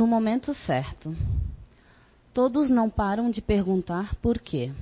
[0.00, 1.14] no momento certo.
[2.32, 4.72] Todos não param de perguntar por quê.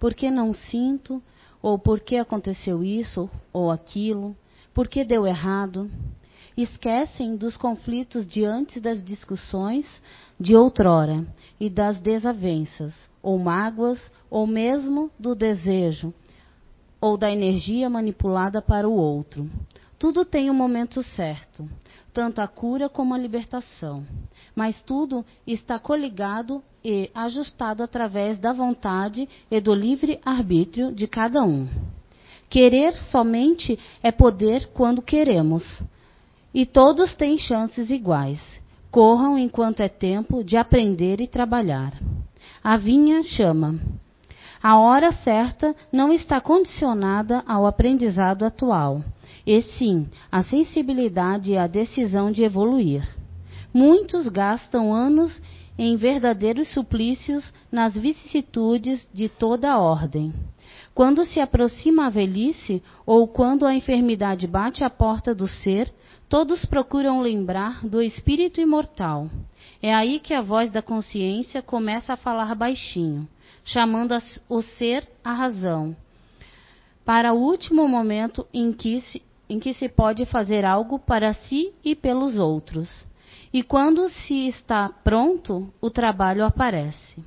[0.00, 1.22] Por que não sinto?
[1.62, 4.36] Ou por que aconteceu isso ou aquilo?
[4.74, 5.88] Por que deu errado?
[6.56, 9.86] Esquecem dos conflitos diante das discussões
[10.40, 11.24] de outrora
[11.60, 16.12] e das desavenças, ou mágoas, ou mesmo do desejo,
[17.00, 19.48] ou da energia manipulada para o outro.
[20.04, 21.66] Tudo tem um momento certo,
[22.12, 24.04] tanto a cura como a libertação.
[24.54, 31.42] Mas tudo está coligado e ajustado através da vontade e do livre arbítrio de cada
[31.42, 31.66] um.
[32.50, 35.64] Querer somente é poder quando queremos.
[36.52, 38.42] E todos têm chances iguais.
[38.90, 41.94] Corram enquanto é tempo de aprender e trabalhar.
[42.62, 43.80] A vinha chama.
[44.62, 49.02] A hora certa não está condicionada ao aprendizado atual,
[49.46, 53.08] e sim à sensibilidade e à decisão de evoluir.
[53.72, 55.40] Muitos gastam anos
[55.76, 60.32] em verdadeiros suplícios nas vicissitudes de toda a ordem.
[60.94, 65.92] Quando se aproxima a velhice ou quando a enfermidade bate à porta do ser,
[66.28, 69.28] todos procuram lembrar do espírito imortal.
[69.82, 73.28] É aí que a voz da consciência começa a falar baixinho
[73.64, 74.14] chamando
[74.48, 75.96] o ser a razão,
[77.04, 81.72] para o último momento em que, se, em que se pode fazer algo para si
[81.84, 83.06] e pelos outros.
[83.52, 87.22] E quando se está pronto, o trabalho aparece.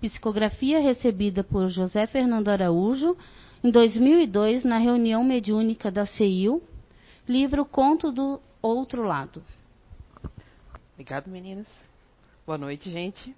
[0.00, 3.16] Psicografia recebida por José Fernando Araújo
[3.62, 6.62] em 2002 na reunião mediúnica da CEIU,
[7.28, 9.42] livro Conto do Outro Lado.
[10.94, 11.66] Obrigado, meninas.
[12.46, 13.34] Boa noite, gente.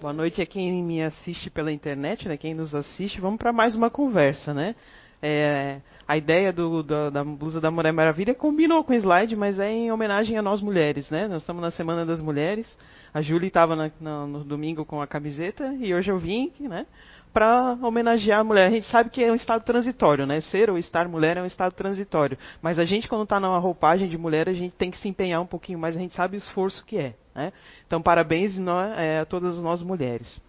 [0.00, 2.36] Boa noite a quem me assiste pela internet, né?
[2.36, 3.20] Quem nos assiste.
[3.20, 4.76] Vamos para mais uma conversa, né?
[5.20, 9.58] É, a ideia do, da, da, blusa da Mulher Maravilha combinou com o slide, mas
[9.58, 11.28] é em homenagem a nós mulheres, né?
[11.28, 12.76] Nós estamos na Semana das Mulheres.
[13.12, 16.86] A Júlia estava no domingo com a camiseta e hoje eu vim, né?
[17.32, 18.68] Para homenagear a mulher.
[18.68, 20.40] A gente sabe que é um estado transitório, né?
[20.40, 22.38] Ser ou estar mulher é um estado transitório.
[22.62, 25.42] Mas a gente, quando está numa roupagem de mulher, a gente tem que se empenhar
[25.42, 25.94] um pouquinho mais.
[25.94, 27.14] A gente sabe o esforço que é.
[27.34, 27.52] Né?
[27.86, 28.58] Então, parabéns
[28.96, 30.40] é, a todas nós mulheres.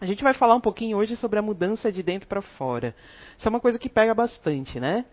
[0.00, 2.94] A gente vai falar um pouquinho hoje sobre a mudança de dentro para fora.
[3.36, 5.04] Isso é uma coisa que pega bastante, né?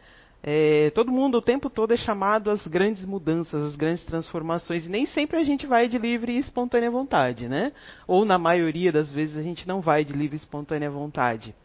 [0.43, 4.89] É, todo mundo o tempo todo é chamado às grandes mudanças, às grandes transformações, e
[4.89, 7.71] nem sempre a gente vai de livre e espontânea vontade, né?
[8.05, 11.55] Ou na maioria das vezes a gente não vai de livre e espontânea vontade.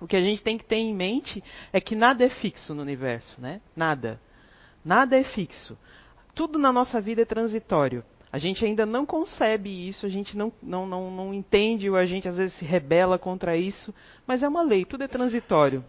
[0.00, 2.82] O que a gente tem que ter em mente é que nada é fixo no
[2.82, 3.60] universo, né?
[3.74, 4.20] Nada.
[4.84, 5.76] Nada é fixo.
[6.36, 8.04] Tudo na nossa vida é transitório.
[8.34, 12.04] A gente ainda não concebe isso, a gente não, não, não, não entende, ou a
[12.04, 13.94] gente às vezes se rebela contra isso,
[14.26, 15.84] mas é uma lei, tudo é transitório.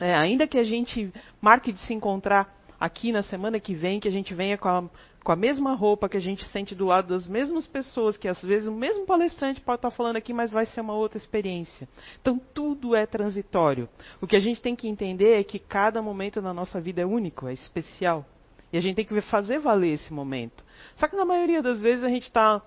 [0.00, 1.12] É, ainda que a gente
[1.42, 4.84] marque de se encontrar aqui na semana que vem, que a gente venha com a,
[5.22, 8.40] com a mesma roupa, que a gente sente do lado das mesmas pessoas, que às
[8.40, 11.86] vezes o mesmo palestrante pode estar falando aqui, mas vai ser uma outra experiência.
[12.18, 13.90] Então tudo é transitório.
[14.22, 17.04] O que a gente tem que entender é que cada momento na nossa vida é
[17.04, 18.24] único, é especial.
[18.72, 20.64] E a gente tem que fazer valer esse momento.
[20.96, 22.62] Só que na maioria das vezes a gente está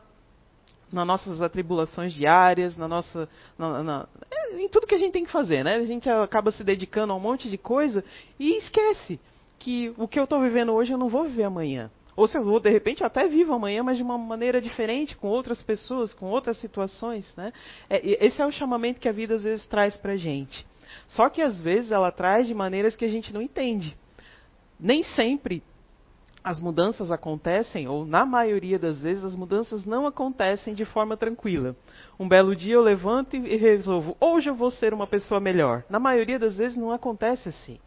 [0.92, 5.24] nas nossas atribulações diárias, na nossa, na, na, é, em tudo que a gente tem
[5.24, 5.76] que fazer, né?
[5.76, 8.04] A gente acaba se dedicando a um monte de coisa
[8.38, 9.20] e esquece
[9.58, 11.90] que o que eu estou vivendo hoje eu não vou viver amanhã.
[12.16, 15.28] Ou se eu vou, de repente, até vivo amanhã, mas de uma maneira diferente, com
[15.28, 17.34] outras pessoas, com outras situações.
[17.38, 17.54] Né?
[17.90, 20.66] É, esse é o chamamento que a vida às vezes traz para a gente.
[21.08, 23.96] Só que às vezes ela traz de maneiras que a gente não entende.
[24.78, 25.64] Nem sempre
[26.44, 31.76] as mudanças acontecem, ou na maioria das vezes, as mudanças não acontecem de forma tranquila.
[32.20, 35.84] Um belo dia eu levanto e resolvo, hoje eu vou ser uma pessoa melhor.
[35.90, 37.80] Na maioria das vezes não acontece assim.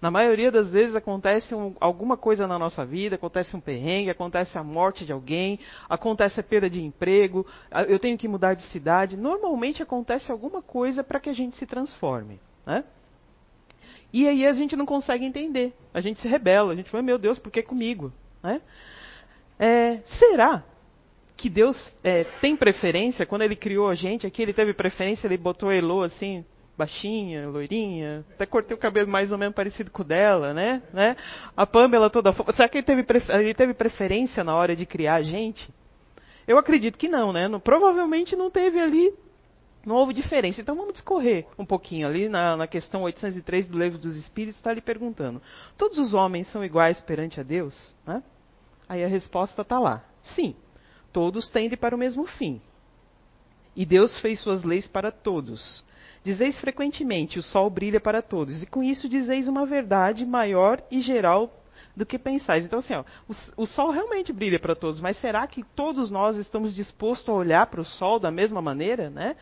[0.00, 4.58] Na maioria das vezes acontece um, alguma coisa na nossa vida, acontece um perrengue, acontece
[4.58, 7.46] a morte de alguém, acontece a perda de emprego,
[7.88, 9.16] eu tenho que mudar de cidade.
[9.16, 12.38] Normalmente acontece alguma coisa para que a gente se transforme.
[12.66, 12.84] Né?
[14.12, 15.72] E aí a gente não consegue entender.
[15.92, 16.72] A gente se rebela.
[16.72, 18.12] A gente fala, meu Deus, por que comigo?
[18.42, 18.60] Né?
[19.58, 20.64] É, será
[21.36, 23.26] que Deus é, tem preferência?
[23.26, 26.44] Quando ele criou a gente aqui, ele teve preferência, ele botou Elo assim,
[26.76, 30.82] baixinha, loirinha, até cortei o cabelo mais ou menos parecido com o dela, né?
[30.92, 31.16] né?
[31.56, 35.22] A Pamela toda Será que ele teve, ele teve preferência na hora de criar a
[35.22, 35.68] gente?
[36.46, 37.48] Eu acredito que não, né?
[37.62, 39.12] provavelmente não teve ali
[39.86, 40.60] não houve diferença.
[40.60, 44.72] Então vamos discorrer um pouquinho ali na, na questão 803 do Livro dos Espíritos, está
[44.72, 45.40] lhe perguntando:
[45.78, 47.94] todos os homens são iguais perante a Deus?
[48.04, 48.22] Né?
[48.88, 50.56] Aí a resposta está lá: sim,
[51.12, 52.60] todos tendem para o mesmo fim.
[53.76, 55.84] E Deus fez suas leis para todos.
[56.24, 61.00] Dizeis frequentemente: o sol brilha para todos, e com isso dizeis uma verdade maior e
[61.00, 61.62] geral
[61.94, 62.64] do que pensais.
[62.64, 66.36] Então, assim, ó, o, o sol realmente brilha para todos, mas será que todos nós
[66.36, 69.36] estamos dispostos a olhar para o sol da mesma maneira, né?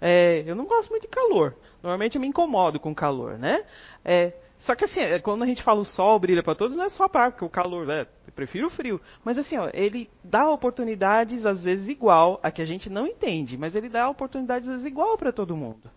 [0.00, 1.54] É, eu não gosto muito de calor.
[1.82, 3.64] Normalmente eu me incomodo com calor, né?
[4.04, 6.84] É, só que assim, é, quando a gente fala o sol brilha para todos, não
[6.84, 8.06] é só para porque o calor, né?
[8.26, 9.00] Eu prefiro o frio.
[9.24, 13.56] Mas assim, ó, ele dá oportunidades às vezes igual a que a gente não entende,
[13.56, 15.90] mas ele dá oportunidades às vezes igual para todo mundo.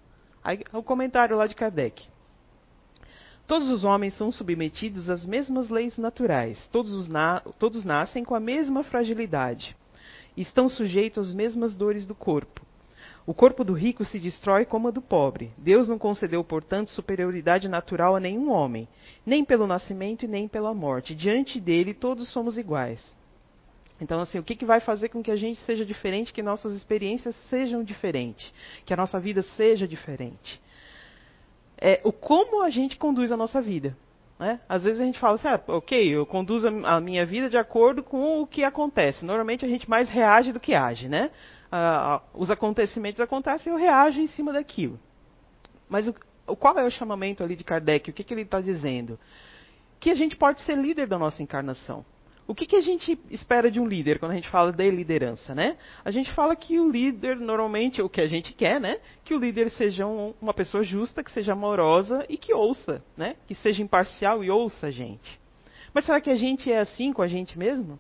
[0.43, 2.05] Aí, o comentário lá de Kardec.
[3.45, 6.67] Todos os homens são submetidos às mesmas leis naturais.
[6.71, 9.75] Todos, na, todos nascem com a mesma fragilidade.
[10.35, 12.61] Estão sujeitos às mesmas dores do corpo.
[13.25, 15.51] O corpo do rico se destrói como a do pobre.
[15.57, 18.87] Deus não concedeu, portanto, superioridade natural a nenhum homem,
[19.25, 21.15] nem pelo nascimento e nem pela morte.
[21.15, 23.15] Diante dele, todos somos iguais.
[24.01, 26.75] Então, assim, o que, que vai fazer com que a gente seja diferente, que nossas
[26.75, 28.51] experiências sejam diferentes,
[28.85, 30.61] que a nossa vida seja diferente?
[31.77, 33.95] É o como a gente conduz a nossa vida.
[34.37, 34.59] Né?
[34.67, 38.03] Às vezes a gente fala assim, ah, ok, eu conduzo a minha vida de acordo
[38.03, 39.23] com o que acontece.
[39.23, 41.31] Normalmente a gente mais reage do que age, né?
[41.75, 44.99] Ah, os acontecimentos acontecem eu reajo em cima daquilo.
[45.89, 48.11] Mas o, qual é o chamamento ali de Kardec?
[48.11, 49.19] O que, que ele está dizendo?
[49.99, 52.05] Que a gente pode ser líder da nossa encarnação.
[52.45, 55.55] O que, que, a gente espera de um líder quando a gente fala de liderança,
[55.55, 55.75] né?
[56.05, 58.99] A gente fala que o líder, normalmente, o que a gente quer, né?
[59.25, 63.35] Que o líder seja um, uma pessoa justa, que seja amorosa e que ouça, né?
[63.47, 65.39] Que seja imparcial e ouça a gente.
[65.91, 67.99] Mas será que a gente é assim com a gente mesmo?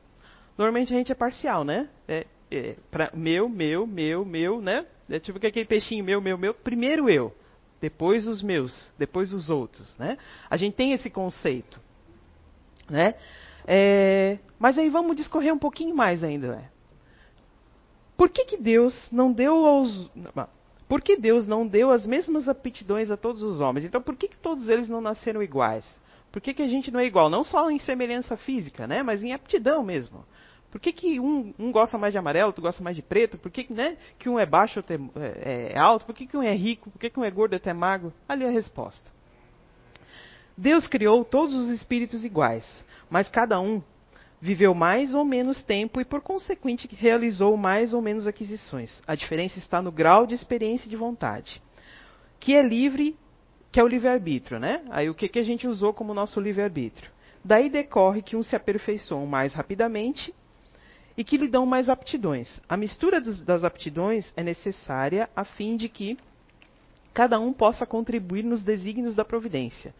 [0.55, 1.89] Normalmente a gente é parcial, né?
[2.07, 4.85] É, é pra, meu, meu, meu, meu, né?
[5.09, 6.53] É tipo aquele peixinho meu, meu, meu.
[6.53, 7.33] Primeiro eu,
[7.81, 10.17] depois os meus, depois os outros, né?
[10.49, 11.79] A gente tem esse conceito,
[12.89, 13.15] né?
[13.65, 16.55] É, mas aí vamos discorrer um pouquinho mais ainda.
[16.55, 16.69] Né?
[18.17, 20.11] Por que, que Deus não deu aos.
[20.87, 23.85] Por que Deus não deu as mesmas aptidões a todos os homens?
[23.85, 25.99] Então, por que, que todos eles não nasceram iguais?
[26.31, 27.29] Por que, que a gente não é igual?
[27.29, 29.03] Não só em semelhança física, né?
[29.03, 30.25] mas em aptidão mesmo.
[30.73, 33.37] Por que, que um, um, gosta mais de amarelo, outro gosta mais de preto?
[33.37, 36.03] Por que, né, que um é baixo, outro é, é, é alto?
[36.03, 36.89] Por que, que um é rico?
[36.89, 38.11] Por que, que um é gordo, outro é magro?
[38.27, 39.07] Ali é a resposta.
[40.57, 42.65] Deus criou todos os espíritos iguais,
[43.07, 43.83] mas cada um
[44.41, 48.99] viveu mais ou menos tempo e, por consequente, realizou mais ou menos aquisições.
[49.05, 51.61] A diferença está no grau de experiência e de vontade,
[52.39, 53.15] que é livre,
[53.71, 54.83] que é o livre-arbítrio, né?
[54.89, 57.11] Aí o que, que a gente usou como nosso livre-arbítrio?
[57.45, 60.33] Daí decorre que uns se aperfeiçoam mais rapidamente
[61.17, 62.59] e que lhe dão mais aptidões.
[62.67, 66.17] A mistura das aptidões é necessária a fim de que
[67.13, 69.93] cada um possa contribuir nos desígnios da providência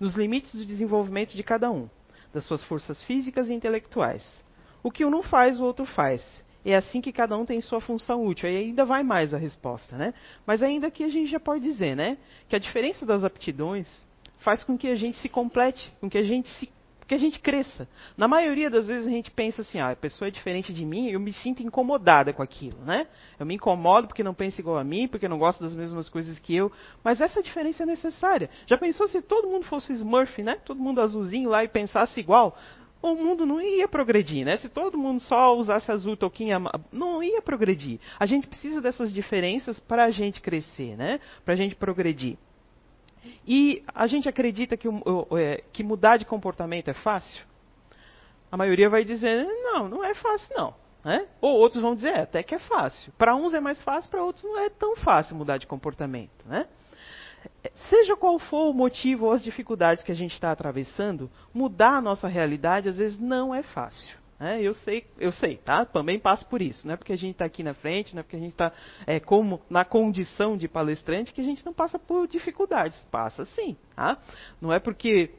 [0.00, 1.88] nos limites do desenvolvimento de cada um,
[2.32, 4.42] das suas forças físicas e intelectuais.
[4.82, 6.24] O que um não faz, o outro faz.
[6.64, 8.48] É assim que cada um tem sua função útil.
[8.48, 10.14] Aí ainda vai mais a resposta, né?
[10.46, 12.16] Mas ainda aqui a gente já pode dizer, né?
[12.48, 13.88] Que a diferença das aptidões
[14.38, 16.68] faz com que a gente se complete, com que a gente se
[17.10, 17.88] que a gente cresça.
[18.16, 21.08] Na maioria das vezes a gente pensa assim, ah, a pessoa é diferente de mim,
[21.10, 23.08] eu me sinto incomodada com aquilo, né?
[23.36, 26.38] Eu me incomodo porque não pensa igual a mim, porque não gosta das mesmas coisas
[26.38, 26.70] que eu,
[27.02, 28.48] mas essa diferença é necessária.
[28.64, 30.58] Já pensou se todo mundo fosse Smurf, né?
[30.64, 32.56] Todo mundo azulzinho lá e pensasse igual?
[33.02, 34.58] o mundo não ia progredir, né?
[34.58, 36.60] Se todo mundo só usasse azul, toquinha,
[36.92, 37.98] não ia progredir.
[38.20, 41.18] A gente precisa dessas diferenças para a gente crescer, né?
[41.44, 42.36] Para a gente progredir.
[43.46, 44.88] E a gente acredita que,
[45.38, 47.44] é, que mudar de comportamento é fácil?
[48.50, 50.74] A maioria vai dizer, não, não é fácil não.
[51.04, 51.26] Né?
[51.40, 53.12] Ou outros vão dizer, é, até que é fácil.
[53.16, 56.44] Para uns é mais fácil, para outros não é tão fácil mudar de comportamento.
[56.46, 56.66] Né?
[57.88, 62.00] Seja qual for o motivo ou as dificuldades que a gente está atravessando, mudar a
[62.00, 64.19] nossa realidade às vezes não é fácil.
[64.40, 64.62] Né?
[64.62, 65.84] Eu sei, eu sei, tá?
[65.84, 66.86] Também passo por isso.
[66.86, 68.72] Não é porque a gente está aqui na frente, não é porque a gente está
[69.06, 72.98] é, como na condição de palestrante que a gente não passa por dificuldades.
[73.10, 74.16] Passa sim, tá?
[74.58, 75.34] Não é porque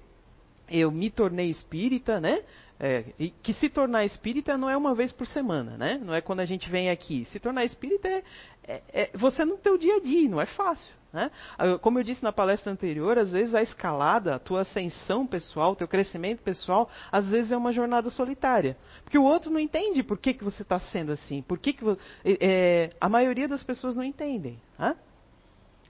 [0.70, 2.44] eu me tornei espírita, né?
[2.80, 6.00] É, e que se tornar espírita não é uma vez por semana, né?
[6.04, 7.26] Não é quando a gente vem aqui.
[7.26, 8.24] Se tornar espírita é,
[8.68, 10.94] é, é você no teu dia a dia, não é fácil.
[11.14, 11.30] Né?
[11.58, 15.74] Ah, como eu disse na palestra anterior, às vezes a escalada, a tua ascensão pessoal,
[15.74, 18.78] o teu crescimento pessoal, às vezes é uma jornada solitária.
[19.04, 21.42] Porque o outro não entende por que, que você está sendo assim.
[21.42, 21.84] Por que, que
[22.24, 24.58] é, a maioria das pessoas não entendem.
[24.80, 24.96] Né?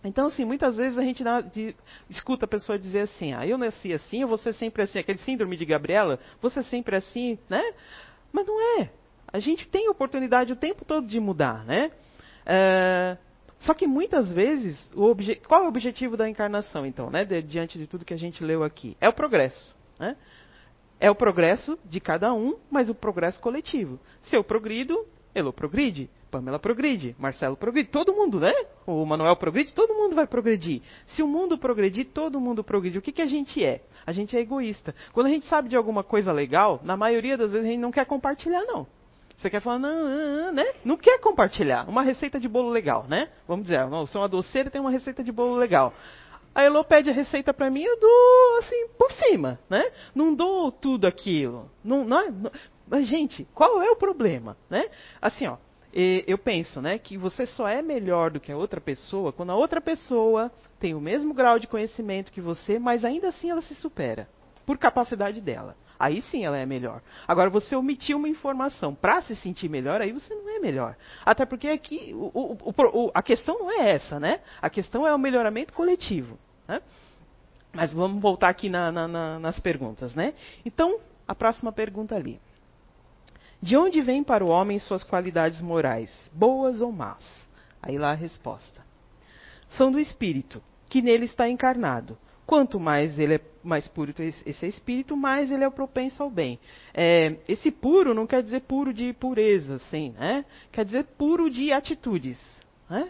[0.04, 1.76] Então, assim, muitas vezes a gente dá, de,
[2.10, 5.20] escuta a pessoa dizer assim, ah, eu nasci assim, eu vou ser sempre assim, aquele
[5.20, 7.62] síndrome de Gabriela, você sempre assim, né?
[8.32, 8.90] Mas não é.
[9.32, 11.92] A gente tem oportunidade o tempo todo de mudar, né?
[12.44, 13.18] É,
[13.62, 14.92] só que muitas vezes,
[15.48, 18.44] qual é o objetivo da encarnação, então, né, de, diante de tudo que a gente
[18.44, 18.98] leu aqui?
[19.00, 19.76] É o progresso.
[20.00, 20.18] Né?
[21.00, 24.00] É o progresso de cada um, mas o progresso coletivo.
[24.22, 26.10] Se eu progrido, ele progride.
[26.32, 28.54] Pamela progride, Marcelo progride, todo mundo, né?
[28.88, 30.82] O Manuel progride, todo mundo vai progredir.
[31.08, 32.98] Se o mundo progredir, todo mundo progride.
[32.98, 33.82] O que, que a gente é?
[34.06, 34.96] A gente é egoísta.
[35.12, 37.92] Quando a gente sabe de alguma coisa legal, na maioria das vezes a gente não
[37.92, 38.88] quer compartilhar, não.
[39.42, 40.66] Você quer falar, não, não, né?
[40.86, 41.90] Não quer compartilhar.
[41.90, 43.30] Uma receita de bolo legal, né?
[43.48, 45.92] Vamos dizer, eu sou uma doceira e tenho uma receita de bolo legal.
[46.54, 49.92] A Elo pede a receita para mim, eu dou assim, por cima, né?
[50.14, 51.72] Não dou tudo aquilo.
[51.84, 52.52] Não, não, não,
[52.88, 54.86] mas, gente, qual é o problema, né?
[55.20, 55.58] Assim, ó,
[55.92, 59.56] eu penso, né, que você só é melhor do que a outra pessoa quando a
[59.56, 63.74] outra pessoa tem o mesmo grau de conhecimento que você, mas ainda assim ela se
[63.74, 64.30] supera
[64.66, 65.76] por capacidade dela.
[66.02, 67.00] Aí sim ela é melhor.
[67.28, 70.98] Agora, você omitir uma informação para se sentir melhor, aí você não é melhor.
[71.24, 74.40] Até porque aqui o, o, o, a questão não é essa, né?
[74.60, 76.40] A questão é o melhoramento coletivo.
[76.68, 76.82] Né?
[77.72, 80.34] Mas vamos voltar aqui na, na, na, nas perguntas, né?
[80.66, 82.42] Então, a próxima pergunta ali.
[83.62, 87.48] De onde vêm para o homem suas qualidades morais, boas ou más?
[87.80, 88.82] Aí lá a resposta.
[89.70, 92.18] São do espírito, que nele está encarnado.
[92.46, 96.60] Quanto mais ele é mais puro que esse espírito, mais ele é propenso ao bem.
[96.94, 100.46] É, esse puro não quer dizer puro de pureza, sim, né?
[100.72, 102.40] Quer dizer puro de atitudes,
[102.90, 103.10] né?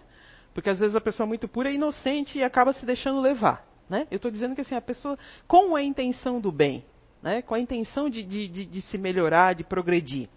[0.54, 4.06] Porque às vezes a pessoa muito pura é inocente e acaba se deixando levar, né?
[4.12, 6.84] Eu estou dizendo que assim a pessoa com a intenção do bem,
[7.24, 7.42] né?
[7.42, 10.30] Com a intenção de, de, de, de se melhorar, de progredir.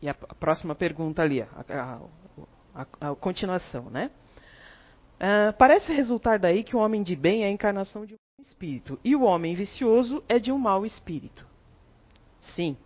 [0.00, 2.00] E a, a próxima pergunta ali, a,
[2.74, 4.10] a, a continuação, né?
[5.16, 8.98] Uh, parece resultar daí que o homem de bem é a encarnação de um espírito
[9.02, 11.46] e o homem vicioso é de um mau espírito.
[12.54, 12.76] Sim.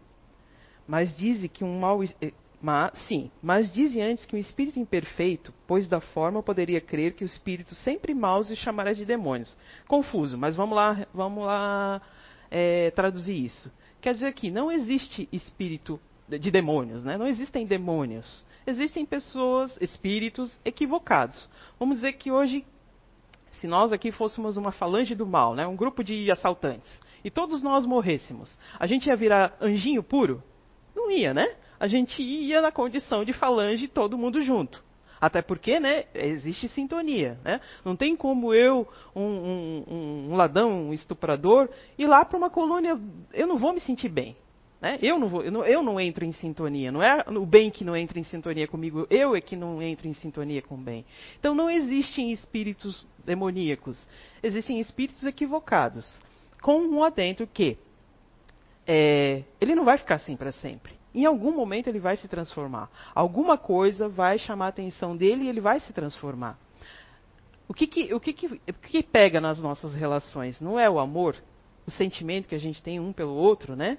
[0.86, 2.32] Mas diz que um mau eh,
[2.62, 7.24] mas, sim, mas dize antes que um espírito imperfeito, pois da forma poderia crer que
[7.24, 9.56] o espírito sempre maus se chamará de demônios.
[9.88, 12.02] Confuso, mas vamos lá, vamos lá
[12.50, 13.72] é, traduzir isso.
[14.00, 15.98] Quer dizer que não existe espírito
[16.38, 17.16] de demônios, né?
[17.16, 18.44] Não existem demônios.
[18.66, 21.48] Existem pessoas, espíritos equivocados.
[21.78, 22.64] Vamos dizer que hoje,
[23.52, 25.66] se nós aqui fôssemos uma falange do mal, né?
[25.66, 26.90] Um grupo de assaltantes,
[27.24, 30.42] e todos nós morrêssemos, a gente ia virar anjinho puro?
[30.94, 31.56] Não ia, né?
[31.78, 34.82] A gente ia na condição de falange todo mundo junto.
[35.20, 37.60] Até porque, né, existe sintonia, né?
[37.84, 41.68] Não tem como eu, um, um, um ladrão, um estuprador,
[41.98, 42.98] ir lá para uma colônia,
[43.32, 44.34] eu não vou me sentir bem.
[44.80, 44.98] Né?
[45.02, 46.90] Eu, não vou, eu, não, eu não entro em sintonia.
[46.90, 50.08] Não é o bem que não entra em sintonia comigo, eu é que não entro
[50.08, 51.04] em sintonia com o bem.
[51.38, 54.06] Então não existem espíritos demoníacos.
[54.42, 56.20] Existem espíritos equivocados.
[56.62, 57.78] Com um adentro que
[58.86, 60.94] é, ele não vai ficar assim para sempre.
[61.14, 62.88] Em algum momento ele vai se transformar.
[63.14, 66.58] Alguma coisa vai chamar a atenção dele e ele vai se transformar.
[67.68, 70.60] O que, que, o que, que, o que pega nas nossas relações?
[70.60, 71.36] Não é o amor,
[71.86, 73.98] o sentimento que a gente tem um pelo outro, né?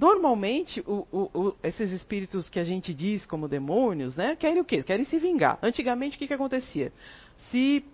[0.00, 4.64] Normalmente, o, o, o, esses espíritos que a gente diz como demônios, né, querem o
[4.64, 4.82] quê?
[4.82, 5.58] Querem se vingar.
[5.62, 6.92] Antigamente, o que, que acontecia?
[7.36, 7.84] Se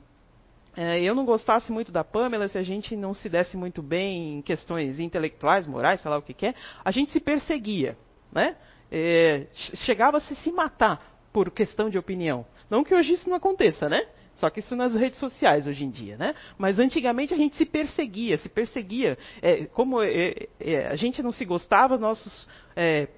[0.76, 4.38] é, eu não gostasse muito da Pamela, se a gente não se desse muito bem
[4.38, 7.96] em questões intelectuais, morais, sei lá o que, que é, a gente se perseguia.
[8.30, 8.56] Né?
[8.92, 12.46] É, Chegava-se a se matar por questão de opinião.
[12.70, 14.06] Não que hoje isso não aconteça, né?
[14.38, 16.34] Só que isso nas redes sociais hoje em dia, né?
[16.56, 19.18] Mas antigamente a gente se perseguia, se perseguia.
[19.42, 23.08] É, como é, é, a gente não se gostava, nossos, é,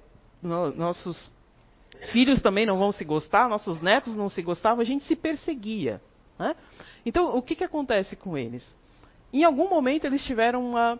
[0.41, 1.31] no, nossos
[2.11, 6.01] filhos também não vão se gostar, nossos netos não se gostavam, a gente se perseguia.
[6.39, 6.55] Né?
[7.05, 8.75] Então, o que, que acontece com eles?
[9.31, 10.99] Em algum momento eles tiveram uma,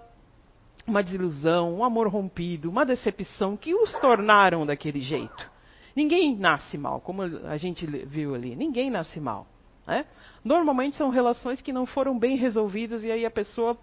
[0.86, 5.50] uma desilusão, um amor rompido, uma decepção que os tornaram daquele jeito.
[5.96, 8.56] Ninguém nasce mal, como a gente viu ali.
[8.56, 9.48] Ninguém nasce mal.
[9.92, 10.06] Né?
[10.42, 13.78] Normalmente são relações que não foram bem resolvidas e aí a pessoa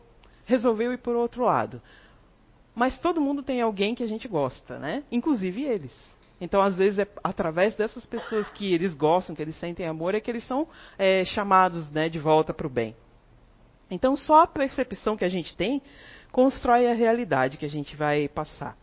[0.46, 1.82] resolveu ir por outro lado.
[2.74, 5.04] Mas todo mundo tem alguém que a gente gosta, né?
[5.12, 5.92] Inclusive eles.
[6.40, 10.20] Então, às vezes, é através dessas pessoas que eles gostam, que eles sentem amor, é
[10.20, 12.96] que eles são é, chamados né, de volta para o bem.
[13.90, 15.82] Então, só a percepção que a gente tem
[16.32, 18.78] constrói a realidade que a gente vai passar.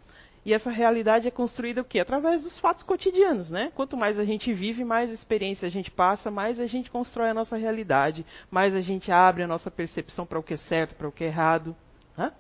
[0.46, 2.00] E essa realidade é construída o quê?
[2.00, 3.72] Através dos fatos cotidianos, né?
[3.74, 7.34] Quanto mais a gente vive, mais experiência a gente passa, mais a gente constrói a
[7.34, 11.08] nossa realidade, mais a gente abre a nossa percepção para o que é certo, para
[11.08, 11.76] o que é errado.
[12.16, 12.32] Né?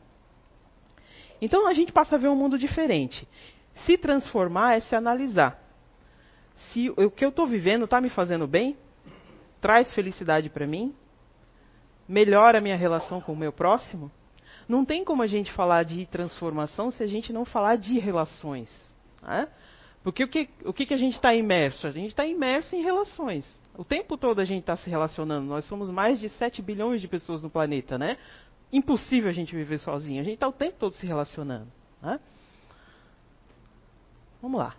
[1.41, 3.27] Então a gente passa a ver um mundo diferente.
[3.74, 5.59] Se transformar é se analisar.
[6.53, 8.77] Se o que eu estou vivendo está me fazendo bem,
[9.59, 10.93] traz felicidade para mim,
[12.07, 14.12] melhora a minha relação com o meu próximo,
[14.67, 18.69] não tem como a gente falar de transformação se a gente não falar de relações.
[19.22, 19.48] Né?
[20.03, 21.88] Porque o que, o que, que a gente está imerso?
[21.88, 23.60] A gente está imerso em relações.
[23.77, 25.48] O tempo todo a gente está se relacionando.
[25.48, 28.17] Nós somos mais de 7 bilhões de pessoas no planeta, né?
[28.72, 30.22] Impossível a gente viver sozinho.
[30.22, 31.72] A gente está o tempo todo se relacionando.
[32.01, 32.19] Né?
[34.41, 34.75] Vamos lá.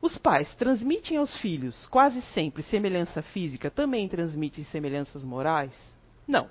[0.00, 5.74] Os pais transmitem aos filhos quase sempre semelhança física, também transmitem semelhanças morais?
[6.26, 6.48] Não.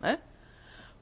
[0.00, 0.18] Né?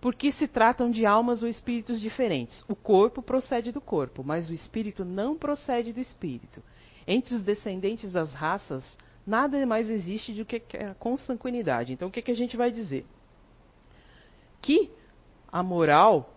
[0.01, 2.65] Porque se tratam de almas ou espíritos diferentes.
[2.69, 6.63] O corpo procede do corpo, mas o espírito não procede do espírito.
[7.07, 11.93] Entre os descendentes das raças, nada mais existe do que a consanguinidade.
[11.93, 13.07] Então, o que, que a gente vai dizer?
[14.61, 14.91] Que
[15.51, 16.35] a moral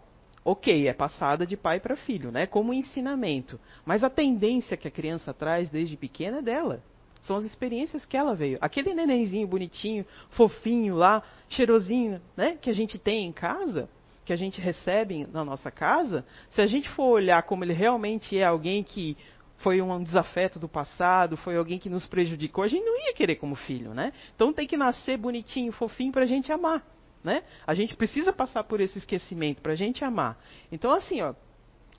[0.48, 2.46] ok, é passada de pai para filho, né?
[2.46, 3.60] Como ensinamento.
[3.86, 6.82] Mas a tendência que a criança traz desde pequena é dela.
[7.22, 8.58] São as experiências que ela veio.
[8.62, 12.58] Aquele nenenzinho bonitinho, fofinho lá, cheirosinho, né?
[12.62, 13.90] Que a gente tem em casa,
[14.26, 18.38] que a gente recebe na nossa casa, se a gente for olhar como ele realmente
[18.38, 19.18] é alguém que
[19.58, 23.38] foi um desafeto do passado, foi alguém que nos prejudicou, a gente não ia querer
[23.38, 24.14] como filho, né?
[24.36, 26.86] Então tem que nascer bonitinho, fofinho para a gente amar.
[27.24, 27.44] Né?
[27.66, 30.38] A gente precisa passar por esse esquecimento para a gente amar.
[30.72, 31.34] Então, assim, ó,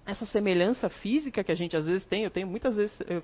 [0.09, 2.99] essa semelhança física que a gente às vezes tem, eu tenho muitas vezes.
[3.07, 3.23] Eu,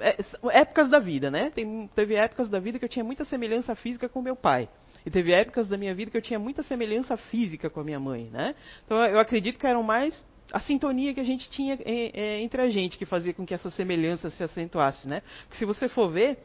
[0.00, 0.16] é,
[0.60, 1.50] épocas da vida, né?
[1.50, 4.66] Tem, teve épocas da vida que eu tinha muita semelhança física com meu pai.
[5.04, 8.00] E teve épocas da minha vida que eu tinha muita semelhança física com a minha
[8.00, 8.54] mãe, né?
[8.86, 12.62] Então eu acredito que eram mais a sintonia que a gente tinha é, é, entre
[12.62, 15.22] a gente que fazia com que essa semelhança se acentuasse, né?
[15.42, 16.38] Porque se você for ver,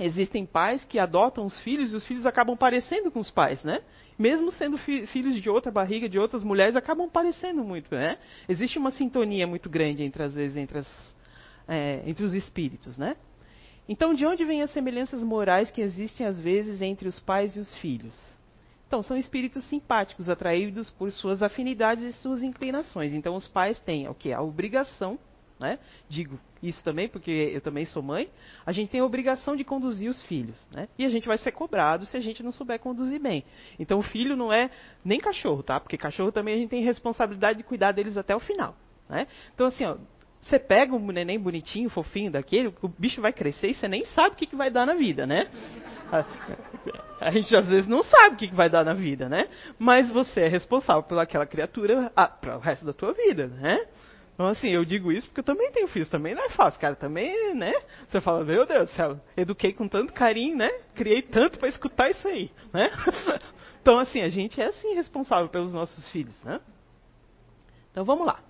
[0.00, 3.82] existem pais que adotam os filhos e os filhos acabam parecendo com os pais, né?
[4.18, 8.18] Mesmo sendo fi filhos de outra barriga, de outras mulheres, acabam parecendo muito, né?
[8.48, 11.14] Existe uma sintonia muito grande entre, às vezes, entre, as,
[11.68, 13.16] é, entre os espíritos, né?
[13.88, 17.60] Então, de onde vêm as semelhanças morais que existem, às vezes, entre os pais e
[17.60, 18.18] os filhos?
[18.86, 23.12] Então, são espíritos simpáticos, atraídos por suas afinidades e suas inclinações.
[23.12, 24.32] Então, os pais têm o que?
[24.32, 25.18] A obrigação
[25.60, 25.78] né?
[26.08, 28.28] Digo isso também porque eu também sou mãe.
[28.64, 30.88] A gente tem a obrigação de conduzir os filhos, né?
[30.98, 33.44] E a gente vai ser cobrado se a gente não souber conduzir bem.
[33.78, 34.70] Então o filho não é
[35.04, 35.78] nem cachorro, tá?
[35.78, 38.74] Porque cachorro também a gente tem responsabilidade de cuidar deles até o final,
[39.08, 39.26] né?
[39.54, 39.98] Então assim, ó,
[40.40, 44.30] você pega um neném bonitinho, fofinho daquele, o bicho vai crescer e você nem sabe
[44.30, 45.48] o que, que vai dar na vida, né?
[46.10, 49.48] A, a gente às vezes não sabe o que, que vai dar na vida, né?
[49.78, 53.86] Mas você é responsável pelaquela criatura para o resto da tua vida, né?
[54.40, 56.96] Então, assim, eu digo isso porque eu também tenho filhos, também não é fácil, cara.
[56.96, 57.74] Também, né?
[58.08, 60.70] Você fala, meu Deus do céu, eduquei com tanto carinho, né?
[60.94, 62.90] Criei tanto para escutar isso aí, né?
[63.82, 66.60] Então, assim, a gente é, assim, responsável pelos nossos filhos, né?
[67.90, 68.40] Então, vamos lá.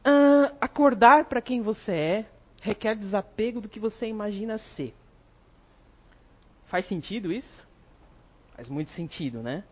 [0.00, 2.26] Uh, acordar para quem você é
[2.60, 4.94] requer desapego do que você imagina ser.
[6.66, 7.66] Faz sentido isso?
[8.54, 9.64] Faz muito sentido, né?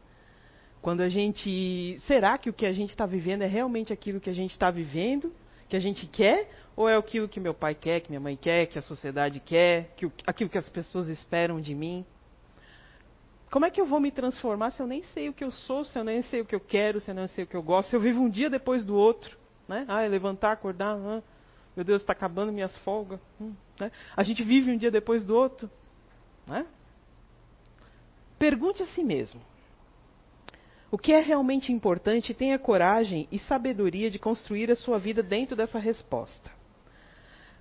[0.82, 1.98] Quando a gente.
[2.06, 4.70] Será que o que a gente está vivendo é realmente aquilo que a gente está
[4.70, 5.32] vivendo,
[5.68, 6.50] que a gente quer?
[6.74, 9.92] Ou é aquilo que meu pai quer, que minha mãe quer, que a sociedade quer,
[9.96, 12.06] que, aquilo que as pessoas esperam de mim?
[13.50, 15.84] Como é que eu vou me transformar se eu nem sei o que eu sou,
[15.84, 17.62] se eu nem sei o que eu quero, se eu não sei o que eu
[17.62, 19.36] gosto, se eu vivo um dia depois do outro?
[19.68, 19.84] Né?
[19.88, 21.22] Ah, é levantar, acordar, ah,
[21.76, 23.20] meu Deus, está acabando minhas folgas.
[23.40, 23.90] Hum, né?
[24.16, 25.68] A gente vive um dia depois do outro.
[26.46, 26.64] Né?
[28.38, 29.40] Pergunte a si mesmo:
[30.90, 35.54] o que é realmente importante, tenha coragem e sabedoria de construir a sua vida dentro
[35.54, 36.50] dessa resposta.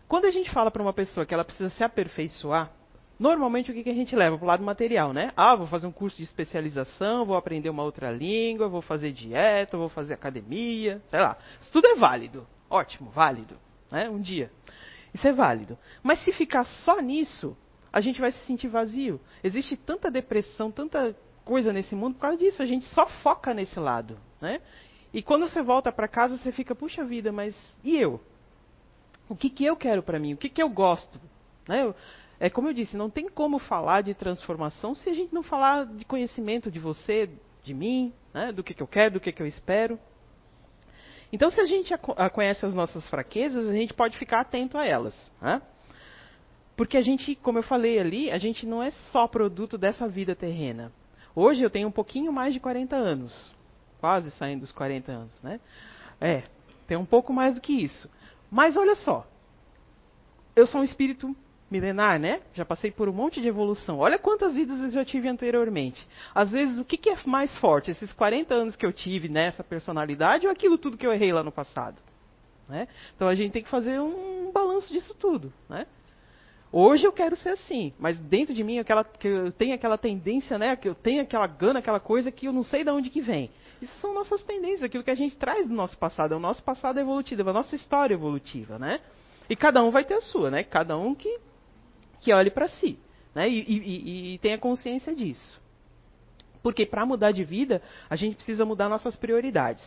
[0.08, 2.72] Quando a gente fala para uma pessoa que ela precisa se aperfeiçoar,
[3.20, 5.32] normalmente o que, que a gente leva para o lado material, né?
[5.38, 9.78] Ah, vou fazer um curso de especialização, vou aprender uma outra língua, vou fazer dieta,
[9.78, 11.38] vou fazer academia, sei lá.
[11.62, 12.48] Isso tudo é válido.
[12.68, 13.56] Ótimo, válido.
[13.92, 14.10] Né?
[14.10, 14.52] Um dia.
[15.14, 15.78] Isso é válido.
[16.02, 17.56] Mas se ficar só nisso,
[17.94, 19.22] a gente vai se sentir vazio.
[19.44, 21.16] Existe tanta depressão, tanta
[21.50, 22.62] coisa nesse mundo por causa disso.
[22.62, 24.62] A gente só foca nesse lado, né?
[25.12, 28.22] E quando você volta para casa, você fica, puxa vida, mas e eu?
[29.28, 30.34] O que, que eu quero para mim?
[30.34, 31.20] O que, que eu gosto?
[31.68, 31.92] Né?
[32.40, 35.88] É como eu disse, não tem como falar de transformação se a gente não falar
[35.88, 37.28] de conhecimento de você,
[37.64, 38.52] de mim, né?
[38.52, 40.00] do que, que eu quero, do que, que eu espero.
[41.34, 41.92] Então, se a gente
[42.32, 45.32] conhece as nossas fraquezas, a gente pode ficar atento a elas.
[45.42, 45.60] Né?
[46.78, 50.36] Porque a gente, como eu falei ali, a gente não é só produto dessa vida
[50.36, 50.92] terrena.
[51.36, 53.54] Hoje eu tenho um pouquinho mais de 40 anos.
[54.00, 55.60] Quase saindo dos 40 anos, né?
[56.20, 56.44] É,
[56.88, 58.10] tem um pouco mais do que isso.
[58.50, 59.28] Mas olha só.
[60.56, 61.36] Eu sou um espírito
[61.70, 62.42] milenar, né?
[62.54, 64.00] Já passei por um monte de evolução.
[64.00, 66.08] Olha quantas vidas eu já tive anteriormente.
[66.34, 67.92] Às vezes, o que, que é mais forte?
[67.92, 71.44] Esses 40 anos que eu tive nessa personalidade ou aquilo tudo que eu errei lá
[71.44, 72.02] no passado?
[72.68, 72.88] Né?
[73.16, 75.54] Então a gente tem que fazer um balanço disso tudo.
[75.68, 75.86] Né?
[76.72, 80.58] Hoje eu quero ser assim, mas dentro de mim aquela, que eu tenho aquela tendência,
[80.58, 83.22] né, que eu tenho aquela gana, aquela coisa que eu não sei de onde que
[83.22, 83.50] vem.
[83.82, 86.62] Isso são nossas tendências, aquilo que a gente traz do nosso passado, é o nosso
[86.62, 89.00] passado evolutivo, é a nossa história evolutiva, né?
[89.50, 90.64] E cada um vai ter a sua, né?
[90.64, 91.40] Cada um que,
[92.20, 93.00] que olhe para si,
[93.34, 93.50] né?
[93.50, 95.60] E, e, e, tenha consciência disso.
[96.62, 99.84] Porque para mudar de vida, a gente precisa mudar nossas prioridades.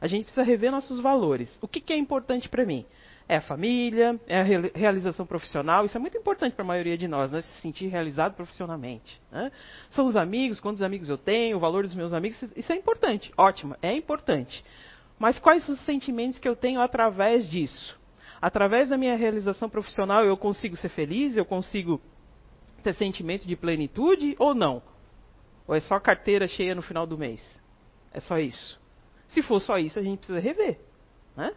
[0.00, 1.56] A gente precisa rever nossos valores.
[1.62, 2.84] O que, que é importante para mim?
[3.28, 5.84] É a família, é a realização profissional.
[5.84, 7.42] Isso é muito importante para a maioria de nós, né?
[7.42, 9.20] Se sentir realizado profissionalmente.
[9.30, 9.52] Né?
[9.90, 12.42] São os amigos, quantos amigos eu tenho, o valor dos meus amigos.
[12.56, 14.64] Isso é importante, ótimo, é importante.
[15.18, 17.98] Mas quais os sentimentos que eu tenho através disso?
[18.40, 21.36] Através da minha realização profissional, eu consigo ser feliz?
[21.36, 22.00] Eu consigo
[22.82, 24.80] ter sentimento de plenitude ou não?
[25.66, 27.60] Ou é só carteira cheia no final do mês?
[28.12, 28.80] É só isso.
[29.26, 30.78] Se for só isso, a gente precisa rever.
[31.36, 31.52] Né?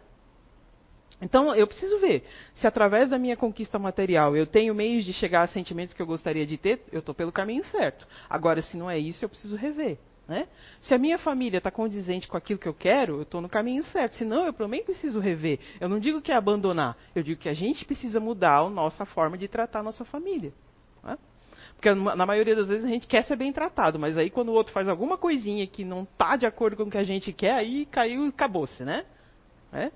[1.22, 5.42] Então, eu preciso ver se através da minha conquista material eu tenho meios de chegar
[5.42, 8.06] a sentimentos que eu gostaria de ter, eu estou pelo caminho certo.
[8.28, 9.98] Agora, se não é isso, eu preciso rever.
[10.26, 10.48] Né?
[10.80, 13.84] Se a minha família está condizente com aquilo que eu quero, eu estou no caminho
[13.84, 14.16] certo.
[14.16, 15.60] Se não, eu também preciso rever.
[15.80, 19.06] Eu não digo que é abandonar, eu digo que a gente precisa mudar a nossa
[19.06, 20.52] forma de tratar a nossa família.
[21.04, 21.16] Né?
[21.76, 24.52] Porque na maioria das vezes a gente quer ser bem tratado, mas aí quando o
[24.52, 27.54] outro faz alguma coisinha que não está de acordo com o que a gente quer,
[27.54, 29.04] aí caiu e acabou-se, né?
[29.72, 29.90] É?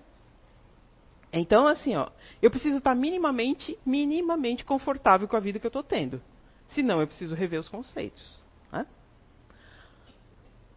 [1.33, 2.09] Então, assim, ó,
[2.41, 6.23] eu preciso estar minimamente, minimamente confortável com a vida que eu estou tendo.
[6.69, 8.43] Senão, eu preciso rever os conceitos.
[8.73, 8.87] Né?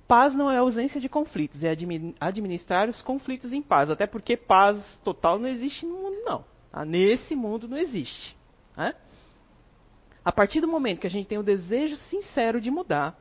[0.07, 1.75] Paz não é ausência de conflitos, é
[2.19, 3.89] administrar os conflitos em paz.
[3.89, 6.45] Até porque paz total não existe no mundo, não.
[6.71, 6.83] Tá?
[6.83, 8.35] Nesse mundo não existe.
[8.75, 8.95] Né?
[10.23, 13.17] A partir do momento que a gente tem o desejo sincero de mudar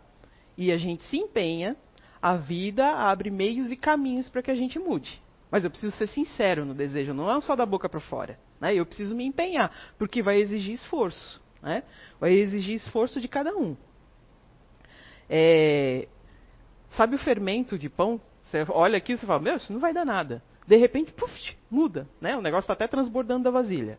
[0.56, 1.76] e a gente se empenha,
[2.20, 5.22] a vida abre meios e caminhos para que a gente mude.
[5.50, 8.38] Mas eu preciso ser sincero no desejo, não é só da boca para fora.
[8.60, 8.74] Né?
[8.74, 11.40] Eu preciso me empenhar, porque vai exigir esforço.
[11.62, 11.82] Né?
[12.20, 13.76] Vai exigir esforço de cada um.
[15.28, 16.08] É,
[16.90, 18.20] sabe o fermento de pão?
[18.42, 20.42] Você olha aqui e fala, meu, isso não vai dar nada.
[20.66, 22.06] De repente, puf, muda.
[22.20, 22.36] Né?
[22.36, 23.98] O negócio está até transbordando da vasilha.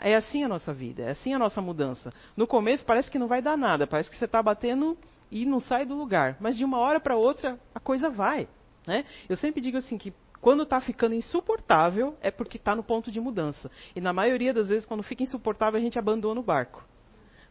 [0.00, 2.12] É assim a nossa vida, é assim a nossa mudança.
[2.36, 4.96] No começo parece que não vai dar nada, parece que você está batendo
[5.30, 6.36] e não sai do lugar.
[6.40, 8.48] Mas de uma hora para outra a coisa vai.
[8.86, 9.04] Né?
[9.28, 13.20] Eu sempre digo assim que quando está ficando insuportável, é porque está no ponto de
[13.20, 13.70] mudança.
[13.94, 16.84] E na maioria das vezes, quando fica insuportável, a gente abandona o barco.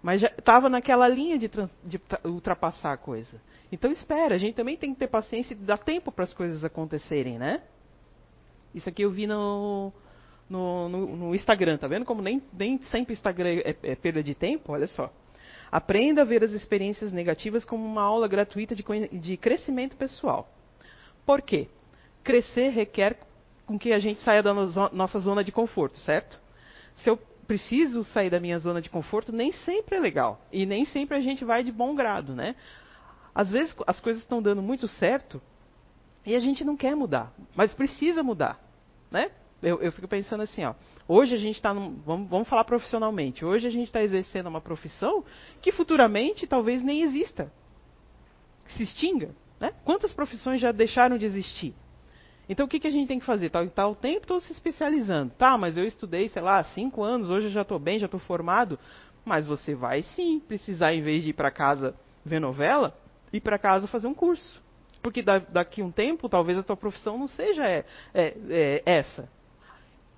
[0.02, 1.50] Mas já estava naquela linha de,
[1.84, 3.42] de, ultrapassar a coisa.
[3.72, 6.64] Então espera, a gente também tem que ter paciência e dar tempo para as coisas
[6.64, 7.64] acontecerem, né?
[8.74, 9.92] Isso aqui eu vi no,
[10.50, 14.36] no, no, no Instagram, tá vendo como nem, nem sempre Instagram é, é perda de
[14.36, 14.72] tempo?
[14.72, 15.12] Olha só.
[15.72, 18.84] Aprenda a ver as experiências negativas como uma aula gratuita de,
[19.20, 20.48] de crescimento pessoal.
[21.26, 21.68] Por quê?
[22.28, 23.18] Crescer requer
[23.66, 26.38] com que a gente saia da nossa zona de conforto, certo?
[26.94, 27.16] Se eu
[27.48, 30.42] preciso sair da minha zona de conforto, nem sempre é legal.
[30.52, 32.54] E nem sempre a gente vai de bom grado, né?
[33.34, 35.42] Às vezes as coisas estão dando muito certo
[36.26, 38.60] e a gente não quer mudar, mas precisa mudar,
[39.10, 39.32] né?
[39.64, 40.76] Eu, eu fico pensando assim, ó.
[41.08, 43.46] Hoje a gente está, vamos, vamos falar profissionalmente.
[43.46, 45.24] Hoje a gente está exercendo uma profissão
[45.62, 47.50] que futuramente talvez nem exista,
[48.66, 49.72] que se extinga, né?
[49.86, 51.74] Quantas profissões já deixaram de existir?
[52.50, 53.50] Então o que, que a gente tem que fazer?
[53.50, 55.34] Tá, tá o tempo todo se especializando.
[55.38, 58.20] Tá, mas eu estudei, sei lá, cinco anos, hoje eu já estou bem, já estou
[58.20, 58.80] formado.
[59.26, 62.98] Mas você vai sim precisar, em vez de ir para casa ver novela,
[63.34, 64.62] ir para casa fazer um curso.
[65.02, 69.30] Porque da, daqui um tempo, talvez a tua profissão não seja é, é, é essa.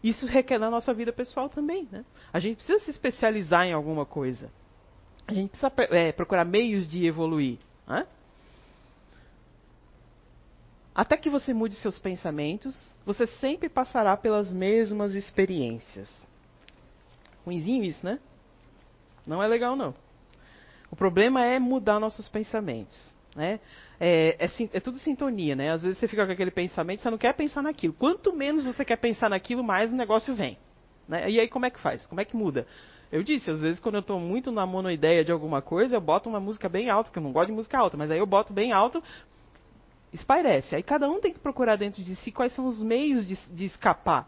[0.03, 1.87] Isso requer na nossa vida pessoal também.
[1.91, 2.05] Né?
[2.31, 4.49] A gente precisa se especializar em alguma coisa.
[5.27, 7.57] A gente precisa é, procurar meios de evoluir.
[7.87, 8.05] Né?
[10.99, 16.09] Até que você mude seus pensamentos, você sempre passará pelas mesmas experiências.
[17.45, 18.19] Ruizinho isso, né?
[19.25, 19.95] Não é legal, não.
[20.91, 23.15] O problema é mudar nossos pensamentos.
[23.33, 23.61] Né?
[23.97, 25.71] É, é, é, tudo sintonia, né?
[25.71, 27.93] Às vezes você fica com aquele pensamento, você não quer pensar naquilo.
[27.93, 30.57] Quanto menos você quer pensar naquilo, mais o negócio vem.
[31.07, 31.31] Né?
[31.31, 32.05] E aí como é que faz?
[32.07, 32.67] Como é que muda?
[33.09, 36.27] Eu disse, às vezes quando eu estou muito na monoideia de alguma coisa, eu boto
[36.27, 38.51] uma música bem alta, que eu não gosto de música alta, mas aí eu boto
[38.51, 39.01] bem alto
[40.11, 40.75] espairece.
[40.75, 43.65] Aí cada um tem que procurar dentro de si quais são os meios de, de
[43.65, 44.27] escapar.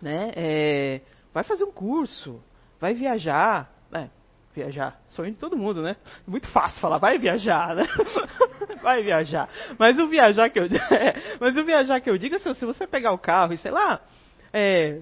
[0.00, 0.32] Né?
[0.36, 1.00] É,
[1.32, 2.42] vai fazer um curso,
[2.80, 3.72] vai viajar.
[3.92, 4.08] É,
[4.54, 5.96] viajar, sonho de todo mundo, né?
[6.26, 7.86] Muito fácil falar, vai viajar, né?
[8.82, 9.48] vai viajar.
[9.78, 12.86] Mas o viajar que eu, é, mas o viajar que eu digo é se você
[12.86, 14.00] pegar o carro e sei lá,
[14.52, 15.00] é,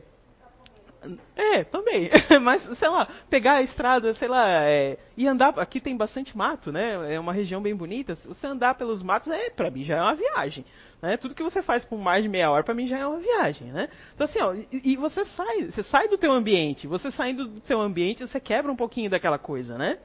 [1.34, 2.10] é, também.
[2.42, 5.58] Mas, sei lá, pegar a estrada, sei lá, é, e andar.
[5.58, 7.14] Aqui tem bastante mato, né?
[7.14, 8.14] É uma região bem bonita.
[8.14, 10.64] Você andar pelos matos, é, pra mim já é uma viagem.
[11.00, 11.16] Né?
[11.16, 13.72] Tudo que você faz por mais de meia hora, pra mim já é uma viagem,
[13.72, 13.88] né?
[14.14, 16.86] Então, assim, ó, e, e você sai, você sai do teu ambiente.
[16.86, 19.98] Você saindo do teu ambiente, você quebra um pouquinho daquela coisa, né?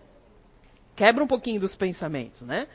[0.95, 2.67] Quebra um pouquinho dos pensamentos, né?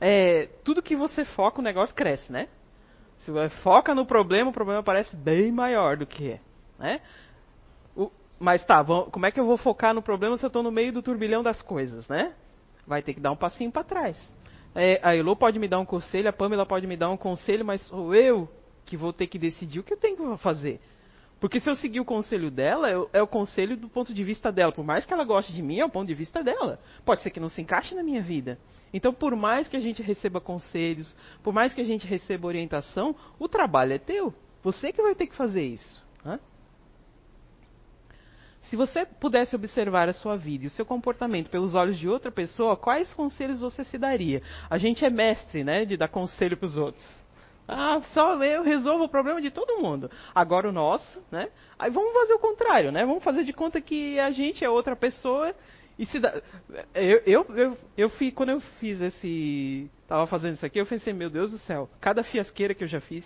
[0.00, 2.48] É, tudo que você foca, o negócio cresce, né?
[3.20, 6.40] Se você foca no problema, o problema parece bem maior do que é.
[6.78, 7.00] Né?
[8.42, 10.92] Mas tá, como é que eu vou focar no problema se eu estou no meio
[10.92, 12.34] do turbilhão das coisas, né?
[12.84, 14.20] Vai ter que dar um passinho para trás.
[14.74, 17.64] É, a Elo pode me dar um conselho, a Pamela pode me dar um conselho,
[17.64, 18.48] mas sou eu
[18.84, 20.80] que vou ter que decidir o que eu tenho que fazer.
[21.38, 24.50] Porque se eu seguir o conselho dela, é, é o conselho do ponto de vista
[24.50, 24.72] dela.
[24.72, 26.80] Por mais que ela goste de mim, é o ponto de vista dela.
[27.04, 28.58] Pode ser que não se encaixe na minha vida.
[28.92, 33.14] Então, por mais que a gente receba conselhos, por mais que a gente receba orientação,
[33.38, 34.34] o trabalho é teu.
[34.64, 36.04] Você que vai ter que fazer isso.
[36.24, 36.40] Né?
[38.62, 42.30] Se você pudesse observar a sua vida e o seu comportamento pelos olhos de outra
[42.30, 44.42] pessoa, quais conselhos você se daria?
[44.70, 47.22] A gente é mestre, né, de dar conselho para os outros.
[47.66, 50.10] Ah, só eu resolvo o problema de todo mundo.
[50.34, 51.48] Agora o nosso, né?
[51.78, 53.04] Aí vamos fazer o contrário, né?
[53.04, 55.54] Vamos fazer de conta que a gente é outra pessoa
[55.98, 56.40] e se dá...
[56.94, 61.12] eu, eu, eu, eu fiz, quando eu fiz esse, tava fazendo isso aqui, eu pensei,
[61.12, 63.24] meu Deus do céu, cada fiasqueira que eu já fiz,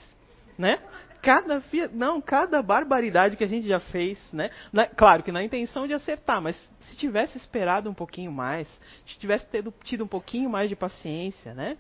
[0.59, 0.79] né?
[1.23, 4.51] Cada não, cada barbaridade que a gente já fez, né?
[4.73, 8.69] Na, claro que na intenção de acertar, mas se tivesse esperado um pouquinho mais,
[9.07, 11.77] se tivesse tido, tido um pouquinho mais de paciência, né?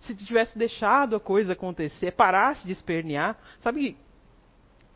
[0.00, 3.96] Se tivesse deixado a coisa acontecer, parasse de espernear, sabe?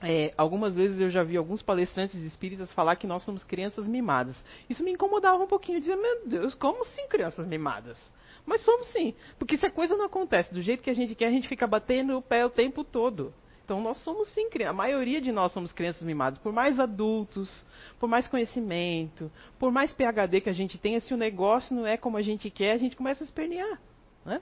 [0.03, 4.37] É, algumas vezes eu já vi alguns palestrantes espíritas falar que nós somos crianças mimadas.
[4.69, 7.99] Isso me incomodava um pouquinho, dizia, meu Deus, como assim crianças mimadas?
[8.45, 11.27] Mas somos sim, porque se a coisa não acontece do jeito que a gente quer,
[11.27, 13.33] a gente fica batendo o pé o tempo todo.
[13.67, 14.75] Então nós somos sim crianças.
[14.75, 16.39] A maioria de nós somos crianças mimadas.
[16.39, 17.67] Por mais adultos,
[17.99, 21.97] por mais conhecimento, por mais PHD que a gente tenha, se o negócio não é
[21.97, 23.81] como a gente quer, a gente começa a espernear.
[24.25, 24.41] Né?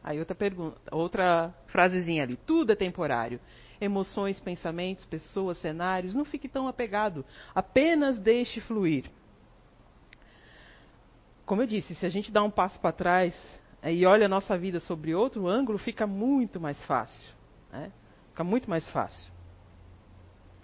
[0.00, 2.36] Aí outra pergunta, outra frasezinha ali.
[2.46, 3.40] Tudo é temporário.
[3.80, 6.14] Emoções, pensamentos, pessoas, cenários.
[6.14, 7.24] Não fique tão apegado.
[7.52, 9.10] Apenas deixe fluir.
[11.44, 13.34] Como eu disse, se a gente dá um passo para trás
[13.82, 17.41] e olha a nossa vida sobre outro ângulo, fica muito mais fácil.
[17.72, 17.90] Né?
[18.28, 19.32] Fica muito mais fácil.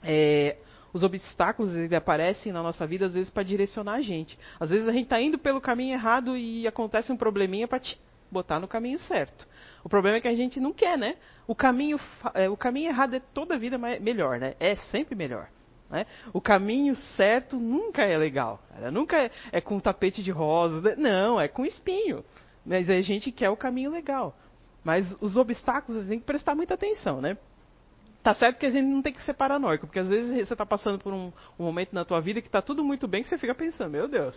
[0.03, 0.57] É,
[0.93, 4.39] os obstáculos eles aparecem na nossa vida às vezes para direcionar a gente.
[4.61, 8.01] Às vezes a gente está indo pelo caminho errado e acontece um probleminha para te
[8.31, 9.47] botar no caminho certo.
[9.83, 11.17] O problema é que a gente não quer, né?
[11.47, 11.99] O caminho,
[12.35, 14.55] é, o caminho errado é toda a vida melhor, né?
[14.61, 15.49] É sempre melhor.
[15.91, 16.05] Né?
[16.33, 18.63] O caminho certo nunca é legal.
[18.69, 18.91] Cara.
[18.91, 20.81] Nunca é, é com tapete de rosa.
[20.81, 20.97] Né?
[20.97, 22.25] Não, é com espinho.
[22.65, 24.37] Mas a gente quer o caminho legal.
[24.89, 27.37] Mas os obstáculos, você tem que prestar muita atenção, né?
[28.23, 30.65] Tá certo que a gente não tem que ser paranoico, porque às vezes você está
[30.65, 33.37] passando por um, um, momento na tua vida que está tudo muito bem, que você
[33.37, 34.35] fica pensando, meu Deus,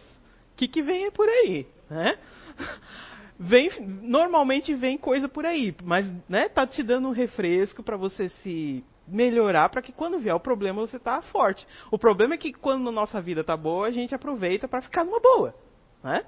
[0.52, 2.20] o que, que vem por aí, né?
[3.40, 3.72] Vem,
[4.04, 8.84] normalmente vem coisa por aí, mas né, tá te dando um refresco para você se
[9.08, 11.66] melhorar, para que quando vier o problema você tá forte.
[11.90, 15.04] O problema é que quando a nossa vida tá boa, a gente aproveita para ficar
[15.04, 15.56] numa boa,
[16.04, 16.24] né?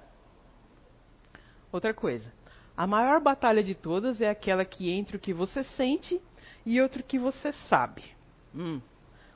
[1.71, 2.31] Outra coisa,
[2.75, 6.19] a maior batalha de todas é aquela que entre o que você sente
[6.65, 8.03] e outro que você sabe.
[8.53, 8.81] Hum.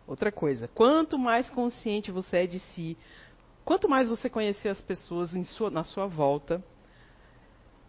[0.08, 2.98] Outra coisa, quanto mais consciente você é de si,
[3.66, 6.64] quanto mais você conhecer as pessoas sua, na sua volta,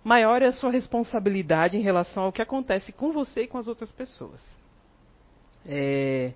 [0.03, 3.69] maior é a sua responsabilidade em relação ao que acontece com você e com as
[3.69, 4.59] outras pessoas.
[5.65, 6.33] É,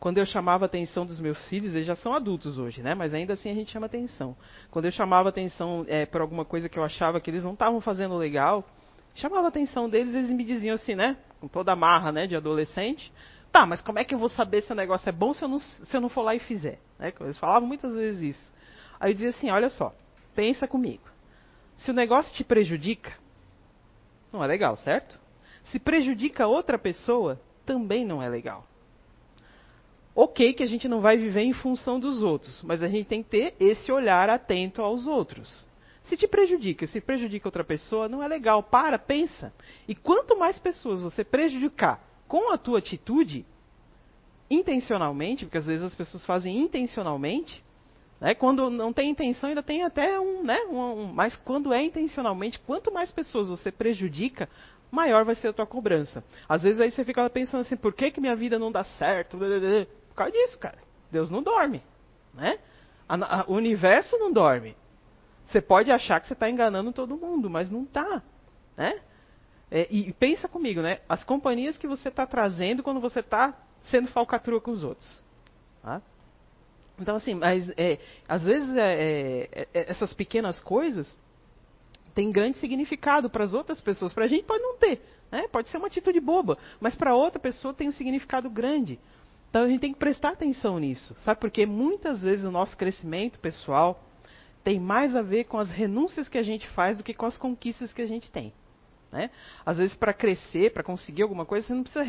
[0.00, 2.94] quando eu chamava a atenção dos meus filhos, eles já são adultos hoje, né?
[2.94, 4.36] Mas ainda assim a gente chama atenção.
[4.70, 7.80] Quando eu chamava atenção é, por alguma coisa que eu achava que eles não estavam
[7.80, 8.64] fazendo legal,
[9.14, 11.16] chamava a atenção deles, eles me diziam assim, né?
[11.40, 12.26] Com toda a marra, né?
[12.26, 13.12] De adolescente.
[13.50, 15.48] Tá, mas como é que eu vou saber se o negócio é bom se eu
[15.48, 16.78] não, se eu não for lá e fizer?
[16.98, 17.12] Né?
[17.20, 18.52] Eles falavam muitas vezes isso.
[19.00, 19.92] Aí eu dizia assim, olha só,
[20.34, 21.02] pensa comigo.
[21.76, 23.12] Se o negócio te prejudica,
[24.32, 25.18] não é legal, certo?
[25.64, 28.67] Se prejudica outra pessoa, também não é legal.
[30.20, 33.22] Ok que a gente não vai viver em função dos outros, mas a gente tem
[33.22, 35.64] que ter esse olhar atento aos outros.
[36.02, 38.60] Se te prejudica, se prejudica outra pessoa, não é legal.
[38.60, 39.54] Para, pensa.
[39.86, 43.46] E quanto mais pessoas você prejudicar com a tua atitude,
[44.50, 47.62] intencionalmente, porque às vezes as pessoas fazem intencionalmente,
[48.20, 48.34] né?
[48.34, 50.58] Quando não tem intenção, ainda tem até um, né?
[50.68, 54.48] Um, um, mas quando é intencionalmente, quanto mais pessoas você prejudica,
[54.90, 56.24] maior vai ser a tua cobrança.
[56.48, 59.38] Às vezes aí você fica pensando assim, por que, que minha vida não dá certo?
[60.18, 60.78] Causa disso, cara.
[61.10, 61.82] Deus não dorme.
[62.34, 62.58] Né?
[63.08, 64.76] A, a, o universo não dorme.
[65.46, 68.22] Você pode achar que você está enganando todo mundo, mas não está.
[68.76, 69.00] Né?
[69.70, 71.00] É, e, pensa comigo, né?
[71.08, 73.54] As companhias que você está trazendo quando você está
[73.84, 75.24] sendo falcatrua com os outros.
[75.82, 76.02] Tá?
[76.98, 81.16] Então, assim, mas é, às vezes é, é, é essas pequenas coisas
[82.14, 84.12] têm grande significado para as outras pessoas.
[84.12, 85.00] Para a gente pode não ter,
[85.30, 85.46] né?
[85.48, 88.98] pode ser uma atitude boba, mas para outra pessoa tem um significado grande.
[89.50, 91.40] Então a gente tem que prestar atenção nisso, sabe?
[91.40, 94.02] Porque muitas vezes o nosso crescimento pessoal
[94.62, 97.38] tem mais a ver com as renúncias que a gente faz do que com as
[97.38, 98.52] conquistas que a gente tem.
[99.10, 99.30] Né?
[99.64, 102.04] Às vezes, para crescer, para conseguir alguma coisa, você não precisa.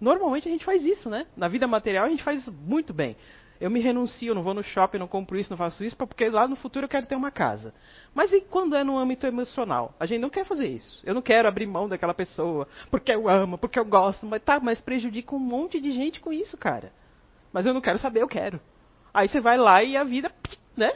[0.00, 1.26] Normalmente a gente faz isso, né?
[1.36, 3.16] Na vida material a gente faz isso muito bem.
[3.60, 6.48] Eu me renuncio, não vou no shopping, não compro isso, não faço isso, porque lá
[6.48, 7.72] no futuro eu quero ter uma casa.
[8.14, 9.94] Mas e quando é no âmbito emocional?
[9.98, 11.02] A gente não quer fazer isso.
[11.04, 14.58] Eu não quero abrir mão daquela pessoa, porque eu amo, porque eu gosto, mas tá,
[14.58, 16.92] mas prejudica um monte de gente com isso, cara.
[17.52, 18.60] Mas eu não quero saber, eu quero.
[19.12, 20.32] Aí você vai lá e a vida,
[20.76, 20.92] né?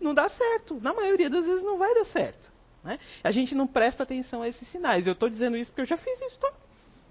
[0.00, 0.80] Não dá certo.
[0.80, 2.50] Na maioria das vezes não vai dar certo.
[2.82, 2.98] Né?
[3.22, 5.06] A gente não presta atenção a esses sinais.
[5.06, 6.50] Eu estou dizendo isso porque eu já fiz isso, tá?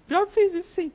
[0.08, 0.92] Já fiz isso sim.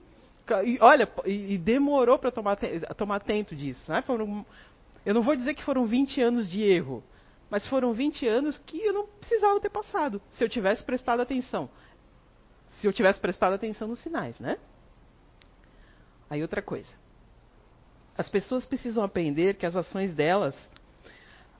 [0.63, 2.57] E, olha, e, demorou para tomar,
[2.95, 3.91] tomar atento disso.
[3.91, 4.01] Né?
[4.03, 4.45] Foram,
[5.05, 7.03] eu não vou dizer que foram 20 anos de erro,
[7.49, 11.69] mas foram 20 anos que eu não precisava ter passado, se eu tivesse prestado atenção.
[12.79, 14.57] Se eu tivesse prestado atenção nos sinais, né?
[16.29, 16.93] Aí outra coisa.
[18.17, 20.55] As pessoas precisam aprender que as ações delas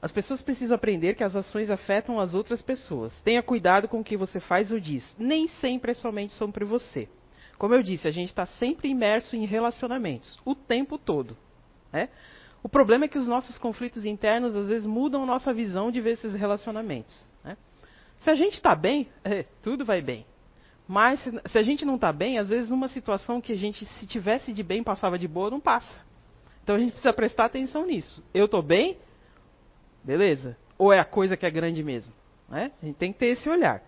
[0.06, 3.19] as pessoas precisam aprender que as ações afetam as outras pessoas.
[3.21, 5.15] Tenha cuidado com o que você faz ou diz.
[5.17, 7.10] Nem sempre é somente sobre você.
[7.57, 11.37] Como eu disse, a gente está sempre imerso em relacionamentos, o tempo todo.
[11.91, 12.09] Né?
[12.61, 16.01] O problema é que os nossos conflitos internos às vezes mudam a nossa visão de
[16.01, 17.27] ver esses relacionamentos.
[17.43, 17.57] Né?
[18.19, 20.25] Se a gente está bem, é, tudo vai bem.
[20.87, 23.85] Mas se, se a gente não está bem, às vezes uma situação que a gente,
[23.85, 26.03] se tivesse de bem, passava de boa, não passa.
[26.63, 28.23] Então a gente precisa prestar atenção nisso.
[28.33, 28.97] Eu estou bem,
[30.05, 30.55] Beleza?
[30.77, 32.13] Ou é a coisa que é grande mesmo?
[32.47, 32.71] Né?
[32.81, 33.81] A gente tem que ter esse olhar.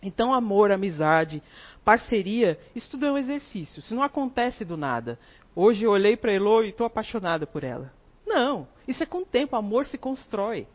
[0.00, 1.42] Então, amor, amizade,
[1.84, 3.80] parceria, isso tudo é um exercício.
[3.80, 5.18] Isso não acontece do nada.
[5.54, 7.92] Hoje eu olhei para Elo e estou apaixonada por ela.
[8.26, 9.54] Não, isso é com o tempo.
[9.54, 10.66] Amor se constrói.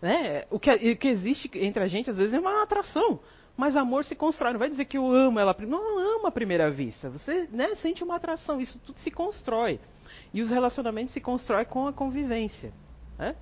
[0.00, 0.44] Né?
[0.50, 3.20] O, que, o que existe entre a gente, às vezes, é uma atração.
[3.56, 4.52] Mas amor se constrói.
[4.52, 5.54] Não vai dizer que eu amo ela.
[5.58, 7.10] Não, não ama à primeira vista.
[7.10, 8.60] Você né, sente uma atração.
[8.60, 9.80] Isso tudo se constrói.
[10.32, 12.72] E os relacionamentos se constroem com a convivência.
[13.18, 13.34] Né?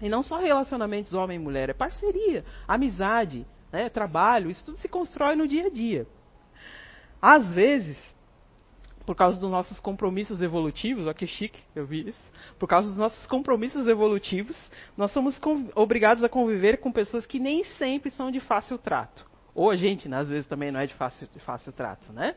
[0.00, 4.88] E não só relacionamentos homem e mulher, é parceria, amizade, né, trabalho, isso tudo se
[4.88, 6.06] constrói no dia a dia.
[7.28, 7.98] Às vezes,
[9.04, 12.32] por causa dos nossos compromissos evolutivos, olha que chique, eu vi isso.
[12.56, 14.56] Por causa dos nossos compromissos evolutivos,
[14.96, 15.36] nós somos
[15.74, 19.28] obrigados a conviver com pessoas que nem sempre são de fácil trato.
[19.56, 22.36] Ou a gente, né, às vezes, também não é de fácil, de fácil trato, né?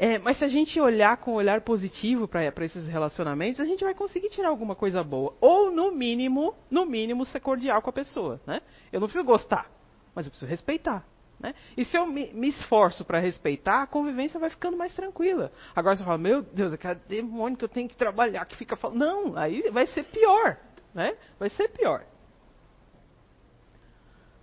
[0.00, 3.84] É, mas se a gente olhar com um olhar positivo para esses relacionamentos, a gente
[3.84, 5.36] vai conseguir tirar alguma coisa boa.
[5.40, 8.40] Ou, no mínimo, no mínimo, ser cordial com a pessoa.
[8.44, 8.62] Né?
[8.92, 9.70] Eu não preciso gostar,
[10.12, 11.06] mas eu preciso respeitar.
[11.38, 11.54] Né?
[11.76, 15.52] E se eu me, me esforço para respeitar, a convivência vai ficando mais tranquila.
[15.74, 18.98] Agora você fala, meu Deus, aquele demônio que eu tenho que trabalhar, que fica falando.
[18.98, 20.56] Não, aí vai ser pior.
[20.94, 21.16] Né?
[21.38, 22.04] Vai ser pior.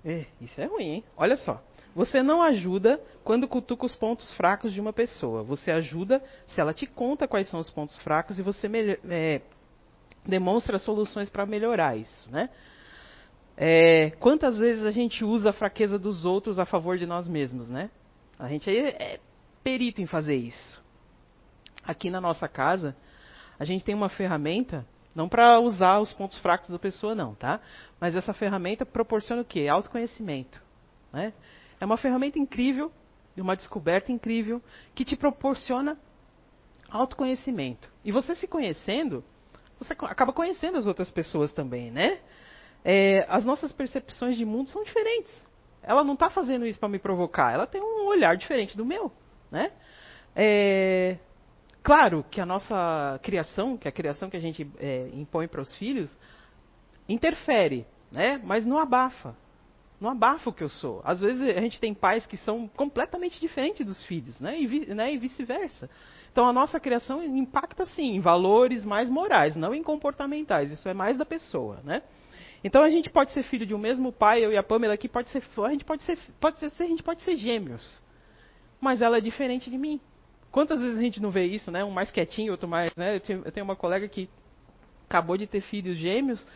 [0.05, 1.03] É, isso é ruim, hein?
[1.17, 1.63] Olha só.
[1.95, 5.43] Você não ajuda quando cutuca os pontos fracos de uma pessoa.
[5.43, 8.67] Você ajuda se ela te conta quais são os pontos fracos e você
[9.09, 9.41] é,
[10.25, 12.29] demonstra soluções para melhorar isso.
[12.31, 12.49] Né?
[13.55, 17.69] É, quantas vezes a gente usa a fraqueza dos outros a favor de nós mesmos?
[17.69, 17.89] Né?
[18.39, 19.19] A gente é
[19.63, 20.81] perito em fazer isso.
[21.85, 22.95] Aqui na nossa casa,
[23.59, 24.85] a gente tem uma ferramenta
[25.15, 27.59] não para usar os pontos fracos da pessoa, não, tá?
[27.99, 29.67] Mas essa ferramenta proporciona o quê?
[29.67, 30.61] Autoconhecimento.
[31.11, 31.33] Né?
[31.79, 32.91] É uma ferramenta incrível,
[33.37, 34.61] uma descoberta incrível,
[34.95, 35.97] que te proporciona
[36.89, 37.91] autoconhecimento.
[38.03, 39.23] E você se conhecendo,
[39.77, 42.19] você acaba conhecendo as outras pessoas também, né?
[42.83, 45.31] É, as nossas percepções de mundo são diferentes.
[45.81, 49.11] Ela não está fazendo isso para me provocar, ela tem um olhar diferente do meu,
[49.51, 49.71] né?
[50.35, 51.17] É,
[51.81, 55.75] claro que a nossa criação, que a criação que a gente é, impõe para os
[55.75, 56.17] filhos,
[57.07, 58.39] interfere, né?
[58.43, 59.35] Mas não abafa
[60.03, 61.01] não abafa o que eu sou.
[61.05, 64.59] Às vezes a gente tem pais que são completamente diferentes dos filhos, né?
[64.59, 65.13] E, vi, né?
[65.13, 65.89] e vice-versa.
[66.31, 70.69] Então a nossa criação impacta sim em valores mais morais, não em comportamentais.
[70.71, 72.03] Isso é mais da pessoa, né?
[72.63, 75.09] Então a gente pode ser filho de um mesmo pai, eu e a Pamela aqui
[75.09, 78.01] pode ser, a gente pode ser, pode ser, a gente pode ser gêmeos,
[78.79, 79.99] mas ela é diferente de mim.
[80.51, 81.83] Quantas vezes a gente não vê isso, né?
[81.83, 83.15] Um mais quietinho, outro mais, né?
[83.17, 84.29] Eu tenho uma colega que
[85.09, 86.47] acabou de ter filhos gêmeos,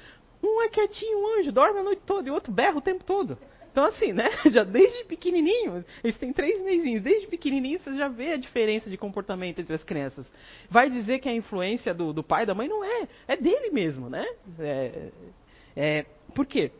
[0.41, 3.04] um é quietinho, um anjo, dorme a noite toda, e o outro berra o tempo
[3.04, 3.38] todo.
[3.72, 4.30] Então, assim, né?
[4.52, 8.98] Já desde pequenininho, eles têm três mesinhos, desde pequenininho você já vê a diferença de
[8.98, 10.32] comportamento entre as crianças.
[10.70, 14.10] Vai dizer que a influência do, do pai da mãe não é, é dele mesmo,
[14.10, 14.26] né?
[14.60, 15.10] É,
[15.78, 16.72] é, por quê?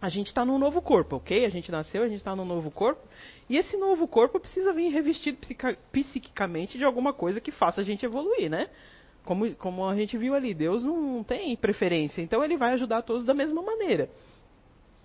[0.00, 1.44] A gente está num novo corpo, ok?
[1.44, 3.06] A gente nasceu, a gente está num novo corpo,
[3.50, 5.36] e esse novo corpo precisa vir revestido
[5.92, 8.70] psiquicamente de alguma coisa que faça a gente evoluir, né?
[9.26, 13.26] Como, como a gente viu ali, Deus não tem preferência, então ele vai ajudar todos
[13.26, 14.08] da mesma maneira.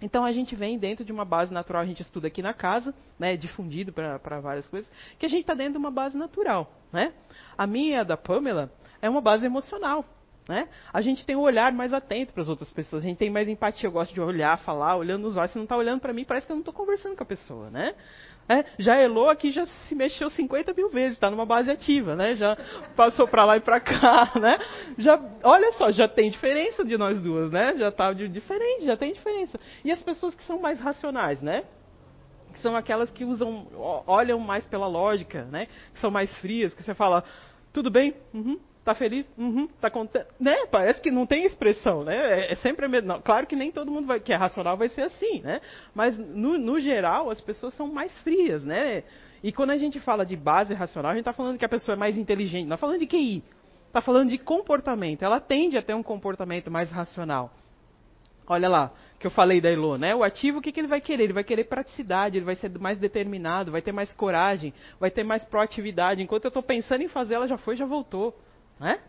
[0.02, 2.96] Então a gente vem dentro de uma base natural, a gente estuda aqui na casa,
[3.20, 6.72] né, difundido para várias coisas, que a gente está dentro de uma base natural.
[6.94, 7.14] Né?
[7.58, 8.72] A minha, a da Pamela,
[9.02, 10.06] é uma base emocional.
[10.48, 10.68] Né?
[10.94, 13.48] A gente tem um olhar mais atento para as outras pessoas, a gente tem mais
[13.48, 13.88] empatia.
[13.88, 15.52] Eu gosto de olhar, falar, olhando nos olhos.
[15.52, 17.70] Se não está olhando para mim, parece que eu não estou conversando com a pessoa.
[17.72, 17.96] Né?
[18.48, 22.36] É, já Elo aqui já se mexeu 50 mil vezes, está numa base ativa, né?
[22.36, 22.56] Já
[22.96, 24.60] passou para lá e para cá, né?
[25.00, 27.76] Já, olha só, já tem diferença de nós duas, né?
[27.76, 29.60] Já está diferente, já tem diferença.
[29.84, 31.64] E as pessoas que são mais racionais, né?
[32.54, 33.68] Que são aquelas que usam,
[34.06, 35.66] olham mais pela lógica, né?
[35.94, 37.24] Que são mais frias, que você fala,
[37.74, 38.14] tudo bem?
[38.32, 38.60] Uhum.
[38.86, 39.28] Tá feliz?
[39.36, 39.68] Uhum.
[39.82, 40.28] Tá contente?
[40.40, 40.68] Né?
[40.68, 42.16] Parece que não tem expressão, né?
[42.16, 42.86] É, é sempre
[43.24, 45.60] claro que nem todo mundo vai, que é racional vai ser assim, né?
[45.96, 49.04] Mas no, no geral as pessoas são mais frias, né?
[49.44, 51.96] E quando a gente fala de base racional, a gente está falando que a pessoa
[51.96, 53.44] é mais inteligente, não está falando de QI,
[53.88, 55.24] está falando de comportamento.
[55.24, 57.52] Ela tende a ter um comportamento mais racional.
[58.48, 60.14] Olha lá, que eu falei da Elo, né?
[60.14, 61.24] O ativo, o que, que ele vai querer?
[61.24, 65.24] Ele vai querer praticidade, ele vai ser mais determinado, vai ter mais coragem, vai ter
[65.24, 66.22] mais proatividade.
[66.22, 68.38] Enquanto eu estou pensando em fazer, ela já foi, já voltou.
[68.80, 69.00] Né?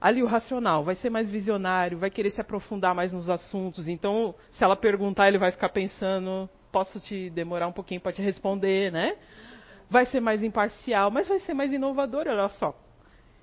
[0.00, 3.88] Ali o racional vai ser mais visionário, vai querer se aprofundar mais nos assuntos.
[3.88, 8.20] Então, se ela perguntar, ele vai ficar pensando, posso te demorar um pouquinho para te
[8.20, 9.16] responder, né?
[9.88, 12.78] Vai ser mais imparcial, mas vai ser mais inovador, olha só.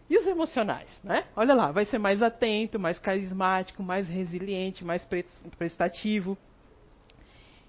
[0.09, 1.23] E os emocionais, né?
[1.35, 5.07] Olha lá, vai ser mais atento, mais carismático, mais resiliente, mais
[5.57, 6.37] prestativo.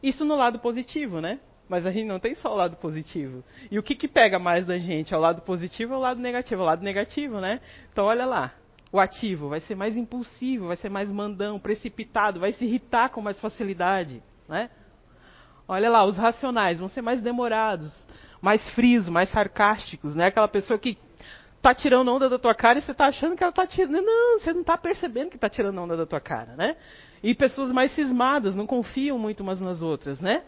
[0.02, 1.38] Isso no lado positivo, né?
[1.68, 3.42] Mas a gente não tem só o lado positivo.
[3.70, 5.14] E o que, que pega mais da gente?
[5.14, 6.60] É o lado positivo ou o lado negativo?
[6.60, 7.60] É o lado negativo, né?
[7.92, 8.52] Então olha lá.
[8.92, 13.22] O ativo vai ser mais impulsivo, vai ser mais mandão, precipitado, vai se irritar com
[13.22, 14.68] mais facilidade, né?
[15.66, 17.90] Olha lá, os racionais vão ser mais demorados,
[18.42, 20.26] mais frios, mais sarcásticos, né?
[20.26, 20.98] Aquela pessoa que
[21.62, 24.02] tá tirando onda da tua cara e você tá achando que ela tá tirando.
[24.02, 26.76] Não, você não tá percebendo que tá tirando onda da tua cara, né?
[27.22, 30.42] E pessoas mais cismadas, não confiam muito umas nas outras, né?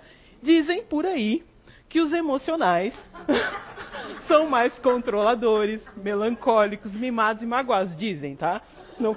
[0.45, 1.43] Dizem por aí
[1.89, 2.95] que os emocionais
[4.29, 7.97] são mais controladores, melancólicos, mimados e magoados.
[7.97, 8.61] Dizem, tá?
[9.01, 9.17] Não...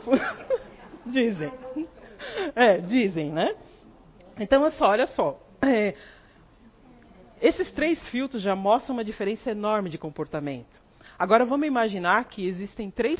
[1.05, 1.51] dizem.
[2.55, 3.53] É, dizem, né?
[4.39, 5.37] Então, olha só.
[5.61, 5.95] É,
[7.41, 10.79] esses três filtros já mostram uma diferença enorme de comportamento.
[11.19, 13.19] Agora, vamos imaginar que existem três,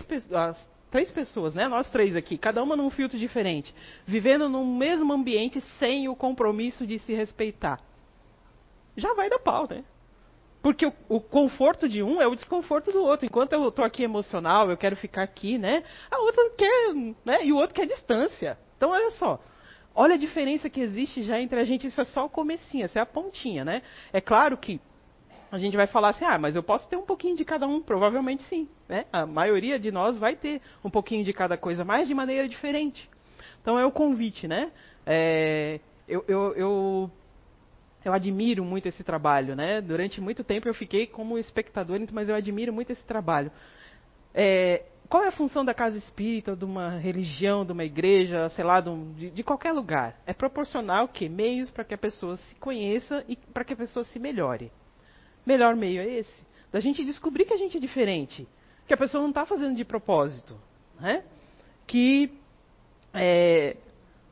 [0.89, 1.67] três pessoas, né?
[1.67, 6.87] Nós três aqui, cada uma num filtro diferente, vivendo no mesmo ambiente sem o compromisso
[6.87, 7.85] de se respeitar
[8.97, 9.83] já vai dar pau, né?
[10.61, 13.25] Porque o, o, conforto de um é o desconforto do outro.
[13.25, 15.83] Enquanto eu estou aqui emocional, eu quero ficar aqui, né?
[16.11, 16.93] A outra quer,
[17.23, 17.45] né?
[17.45, 18.57] E o outro quer distância.
[18.75, 19.39] Então, olha só.
[19.95, 21.87] Olha a diferença que existe já entre a gente.
[21.87, 23.81] Isso é só o comecinho, essa é a pontinha, né?
[24.11, 24.81] É claro que
[25.51, 27.81] a gente vai falar assim, ah, mas eu posso ter um pouquinho de cada um.
[27.81, 28.67] Provavelmente sim.
[28.89, 29.05] Né?
[29.13, 33.09] A maioria de nós vai ter um pouquinho de cada coisa, mas de maneira diferente.
[33.61, 34.71] Então, é o convite, né?
[35.05, 37.11] É, eu, eu, eu
[38.07, 39.81] eu admiro muito esse trabalho, né?
[39.81, 43.51] Durante muito tempo eu fiquei como espectador, mas eu admiro muito esse trabalho.
[44.33, 48.63] É, qual é a função da casa espírita, de uma religião, de uma igreja, sei
[48.63, 50.19] lá, de, de qualquer lugar?
[50.25, 54.05] É proporcional que meios para que a pessoa se conheça e para que a pessoa
[54.05, 54.71] se melhore.
[55.45, 58.47] Melhor meio é esse, da gente descobrir que a gente é diferente,
[58.87, 60.57] que a pessoa não está fazendo de propósito,
[60.99, 61.23] né?
[61.85, 62.31] Que
[63.13, 63.75] é,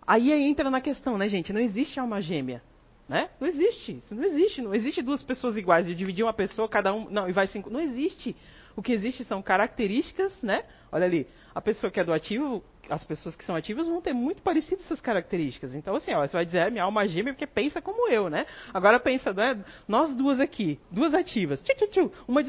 [0.07, 1.51] aí entra na questão, né, gente?
[1.51, 2.61] Não existe alma gêmea.
[3.07, 3.29] Né?
[3.39, 3.97] Não existe.
[3.97, 4.61] Isso não existe.
[4.61, 5.85] Não existe duas pessoas iguais.
[5.85, 7.09] De dividir uma pessoa, cada um.
[7.09, 7.69] Não, e vai cinco.
[7.69, 8.35] Não existe.
[8.75, 10.65] O que existe são características, né?
[10.91, 14.13] Olha ali, a pessoa que é do ativo, as pessoas que são ativas vão ter
[14.13, 15.73] muito parecidas essas características.
[15.75, 18.45] Então, assim, ó, você vai dizer, é minha alma gêmea porque pensa como eu, né?
[18.73, 19.63] Agora pensa, né?
[19.87, 22.43] Nós duas aqui, duas ativas, tchu, tchu, tchu, uma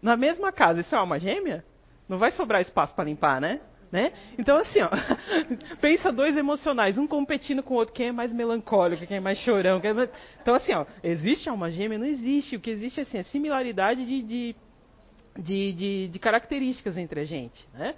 [0.00, 1.64] na mesma casa, isso é alma gêmea?
[2.08, 3.60] Não vai sobrar espaço para limpar, né?
[3.90, 4.12] Né?
[4.36, 4.90] Então, assim, ó,
[5.80, 9.38] pensa dois emocionais, um competindo com o outro, quem é mais melancólico, quem é mais
[9.38, 9.80] chorão.
[9.82, 10.10] É mais...
[10.42, 11.98] Então, assim, ó, existe alma gêmea?
[11.98, 12.56] Não existe.
[12.56, 14.56] O que existe assim, é similaridade de, de,
[15.38, 17.66] de, de, de características entre a gente.
[17.72, 17.94] Né?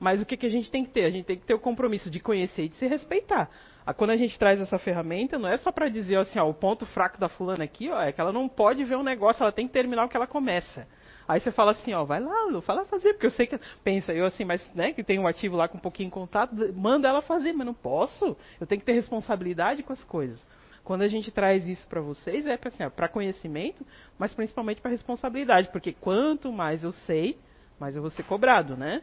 [0.00, 1.04] Mas o que, que a gente tem que ter?
[1.04, 3.50] A gente tem que ter o compromisso de conhecer e de se respeitar.
[3.96, 6.84] Quando a gente traz essa ferramenta, não é só para dizer assim, ó, o ponto
[6.86, 9.66] fraco da fulana aqui ó, é que ela não pode ver um negócio, ela tem
[9.66, 10.86] que terminar o que ela começa.
[11.26, 13.58] Aí você fala assim, ó, vai lá, Lu, fala fazer, porque eu sei que.
[13.84, 16.54] Pensa, eu assim, mas né, que tem um ativo lá com um pouquinho de contato,
[16.74, 18.34] manda ela fazer, mas não posso.
[18.58, 20.46] Eu tenho que ter responsabilidade com as coisas.
[20.82, 23.86] Quando a gente traz isso para vocês, é para assim, conhecimento,
[24.18, 27.38] mas principalmente para responsabilidade, porque quanto mais eu sei,
[27.78, 29.02] mais eu vou ser cobrado, né?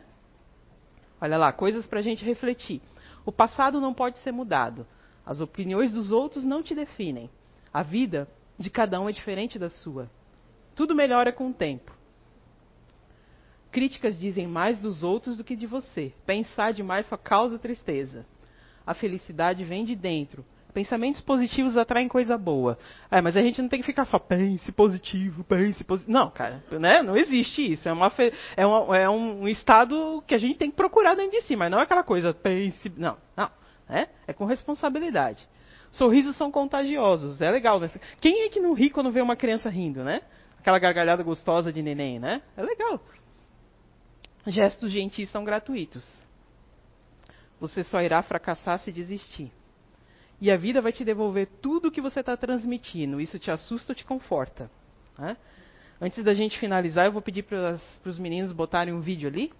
[1.21, 2.81] Olha lá, coisas para a gente refletir.
[3.26, 4.86] O passado não pode ser mudado.
[5.26, 7.30] As opiniões dos outros não te definem.
[7.73, 10.09] A vida de cada um é diferente da sua.
[10.76, 11.91] Tudo melhora com o tempo.
[13.71, 16.13] Críticas dizem mais dos outros do que de você.
[16.26, 18.26] Pensar demais só causa tristeza.
[18.86, 20.45] A felicidade vem de dentro.
[20.76, 22.78] Pensamentos positivos atraem coisa boa.
[23.09, 26.11] É, mas a gente não tem que ficar só pense positivo, pense positivo.
[26.11, 27.01] Não, cara, né?
[27.01, 27.88] Não existe isso.
[27.88, 28.11] É, uma
[28.57, 31.71] é, uma, é um estado que a gente tem que procurar dentro de si, mas
[31.71, 32.91] não é aquela coisa pense.
[32.97, 33.49] Não, não.
[33.88, 34.09] Né?
[34.28, 35.47] É com responsabilidade.
[35.91, 37.80] Sorrisos são contagiosos, é legal.
[37.80, 37.89] Né?
[38.19, 40.23] Quem é que não ri quando vê uma criança rindo, né?
[40.59, 42.41] Aquela gargalhada gostosa de neném, né?
[42.57, 42.99] É legal.
[44.45, 46.05] Gestos gentis são gratuitos.
[47.61, 49.53] Você só irá fracassar se desistir.
[50.45, 53.19] E a vida vai te devolver tudo o que você está transmitindo.
[53.19, 54.69] Isso te assusta ou te conforta.
[55.17, 55.35] Né?
[55.99, 59.51] Antes da gente finalizar, eu vou pedir para os meninos botarem um vídeo ali.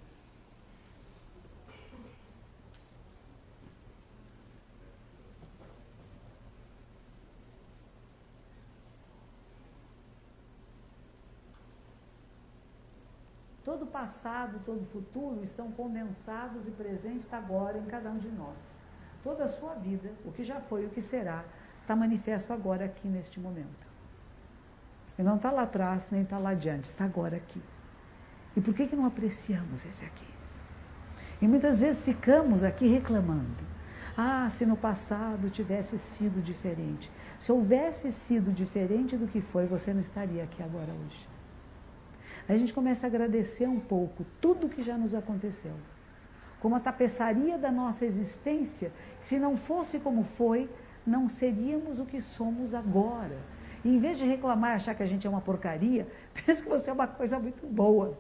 [13.64, 18.75] Todo passado, todo futuro estão condensados e presentes agora em cada um de nós.
[19.26, 21.44] Toda a sua vida, o que já foi, o que será,
[21.82, 23.86] está manifesto agora aqui neste momento.
[25.20, 27.62] E não está lá atrás, nem está lá adiante, está agora aqui.
[28.56, 30.28] E por que, que não apreciamos esse aqui?
[31.42, 33.66] E muitas vezes ficamos aqui reclamando.
[34.16, 37.12] Ah, se no passado tivesse sido diferente.
[37.40, 41.36] Se houvesse sido diferente do que foi, você não estaria aqui agora hoje
[42.48, 45.74] a gente começa a agradecer um pouco tudo que já nos aconteceu.
[46.66, 48.92] Como a tapeçaria da nossa existência,
[49.30, 50.68] se não fosse como foi,
[51.06, 53.38] não seríamos o que somos agora.
[53.84, 56.68] E em vez de reclamar e achar que a gente é uma porcaria, pensa que
[56.68, 58.18] você é uma coisa muito boa.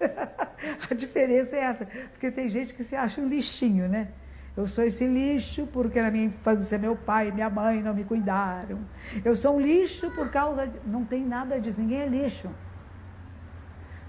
[0.90, 4.08] a diferença é essa, porque tem gente que se acha um lixinho, né?
[4.56, 8.04] Eu sou esse lixo porque na minha infância meu pai e minha mãe não me
[8.04, 8.78] cuidaram.
[9.22, 10.66] Eu sou um lixo por causa.
[10.66, 10.80] De...
[10.88, 12.48] Não tem nada disso, ninguém é lixo.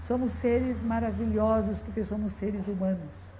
[0.02, 3.30] Somos seres maravilhosos porque somos seres humanos.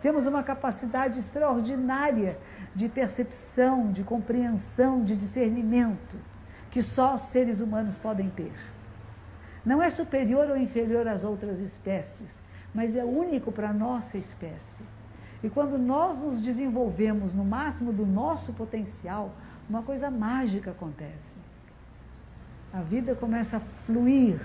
[0.00, 2.38] Temos uma capacidade extraordinária
[2.74, 6.16] de percepção, de compreensão, de discernimento,
[6.70, 8.52] que só seres humanos podem ter.
[9.64, 12.28] Não é superior ou inferior às outras espécies,
[12.72, 14.84] mas é único para a nossa espécie.
[15.42, 19.32] E quando nós nos desenvolvemos no máximo do nosso potencial,
[19.68, 21.36] uma coisa mágica acontece.
[22.72, 24.40] A vida começa a fluir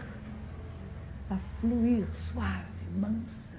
[1.32, 3.58] a fluir suave, mansa.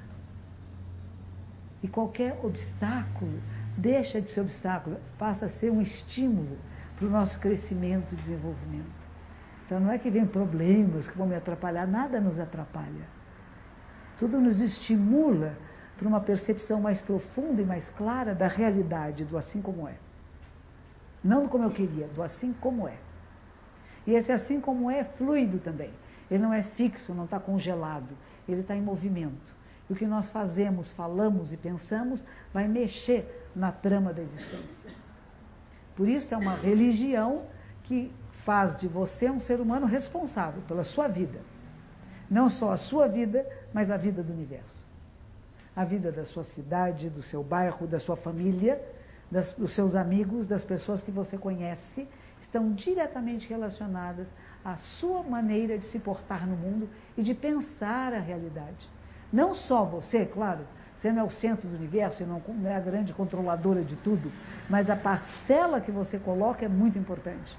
[1.82, 3.40] E qualquer obstáculo
[3.76, 6.58] deixa de ser obstáculo, passa a ser um estímulo
[6.96, 9.02] para o nosso crescimento e desenvolvimento.
[9.64, 13.06] Então não é que vem problemas que vão me atrapalhar, nada nos atrapalha.
[14.18, 15.56] Tudo nos estimula
[15.96, 19.94] para uma percepção mais profunda e mais clara da realidade, do assim como é.
[21.24, 22.96] Não do como eu queria, do assim como é.
[24.06, 25.90] E esse assim como é fluido também.
[26.32, 28.16] Ele não é fixo, não está congelado,
[28.48, 29.52] ele está em movimento.
[29.88, 32.22] E o que nós fazemos, falamos e pensamos
[32.54, 34.90] vai mexer na trama da existência.
[35.94, 37.42] Por isso é uma religião
[37.82, 38.10] que
[38.46, 41.38] faz de você um ser humano responsável pela sua vida.
[42.30, 44.82] Não só a sua vida, mas a vida do universo.
[45.76, 48.80] A vida da sua cidade, do seu bairro, da sua família,
[49.30, 52.08] das, dos seus amigos, das pessoas que você conhece,
[52.40, 54.26] estão diretamente relacionadas
[54.64, 58.88] a sua maneira de se portar no mundo e de pensar a realidade.
[59.32, 62.80] Não só você, claro, você não é o centro do universo, você não é a
[62.80, 64.30] grande controladora de tudo,
[64.70, 67.56] mas a parcela que você coloca é muito importante.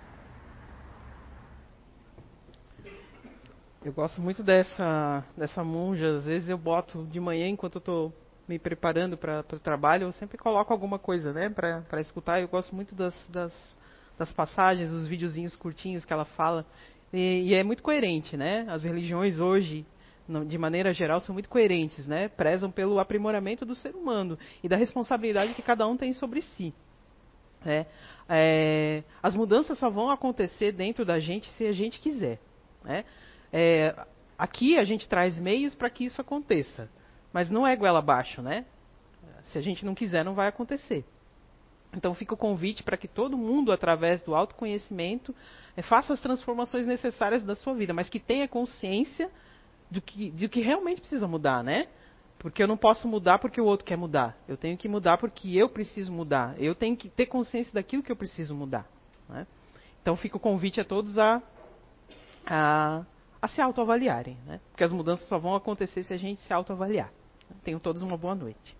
[3.83, 6.15] Eu gosto muito dessa, dessa monja.
[6.15, 8.13] Às vezes eu boto de manhã, enquanto eu estou
[8.47, 12.39] me preparando para o trabalho, eu sempre coloco alguma coisa né, para escutar.
[12.39, 13.75] Eu gosto muito das, das,
[14.17, 16.65] das passagens, os videozinhos curtinhos que ela fala.
[17.14, 18.66] E, e, é muito coerente, né?
[18.68, 19.86] As religiões hoje,
[20.47, 22.28] de maneira geral, são muito coerentes, né?
[22.28, 26.74] Prezam pelo aprimoramento do ser humano e da responsabilidade que cada um tem sobre si.
[27.66, 27.86] É,
[28.28, 32.39] é, as mudanças só vão acontecer dentro da gente se a gente quiser.
[32.84, 33.05] Né?
[33.53, 33.95] É,
[34.38, 36.89] aqui a gente traz meios para que isso aconteça,
[37.32, 38.66] mas não é goela abaixo, né?
[39.43, 41.05] Se a gente não quiser, não vai acontecer.
[41.95, 45.33] Então fica o convite para que todo mundo, através do autoconhecimento,
[45.77, 49.29] é, faça as transformações necessárias da sua vida, mas que tenha consciência
[49.89, 51.87] do que, do que realmente precisa mudar, né?
[52.39, 54.35] Porque eu não posso mudar porque o outro quer mudar.
[54.47, 56.55] Eu tenho que mudar porque eu preciso mudar.
[56.57, 58.85] Eu tenho que ter consciência daquilo que eu preciso mudar.
[59.29, 59.47] Né?
[60.01, 61.41] Então fica o convite a todos a,
[62.45, 63.05] a,
[63.41, 64.59] a se autoavaliarem, né?
[64.71, 67.11] Porque as mudanças só vão acontecer se a gente se autoavaliar.
[67.63, 68.75] Tenham todos uma boa noite.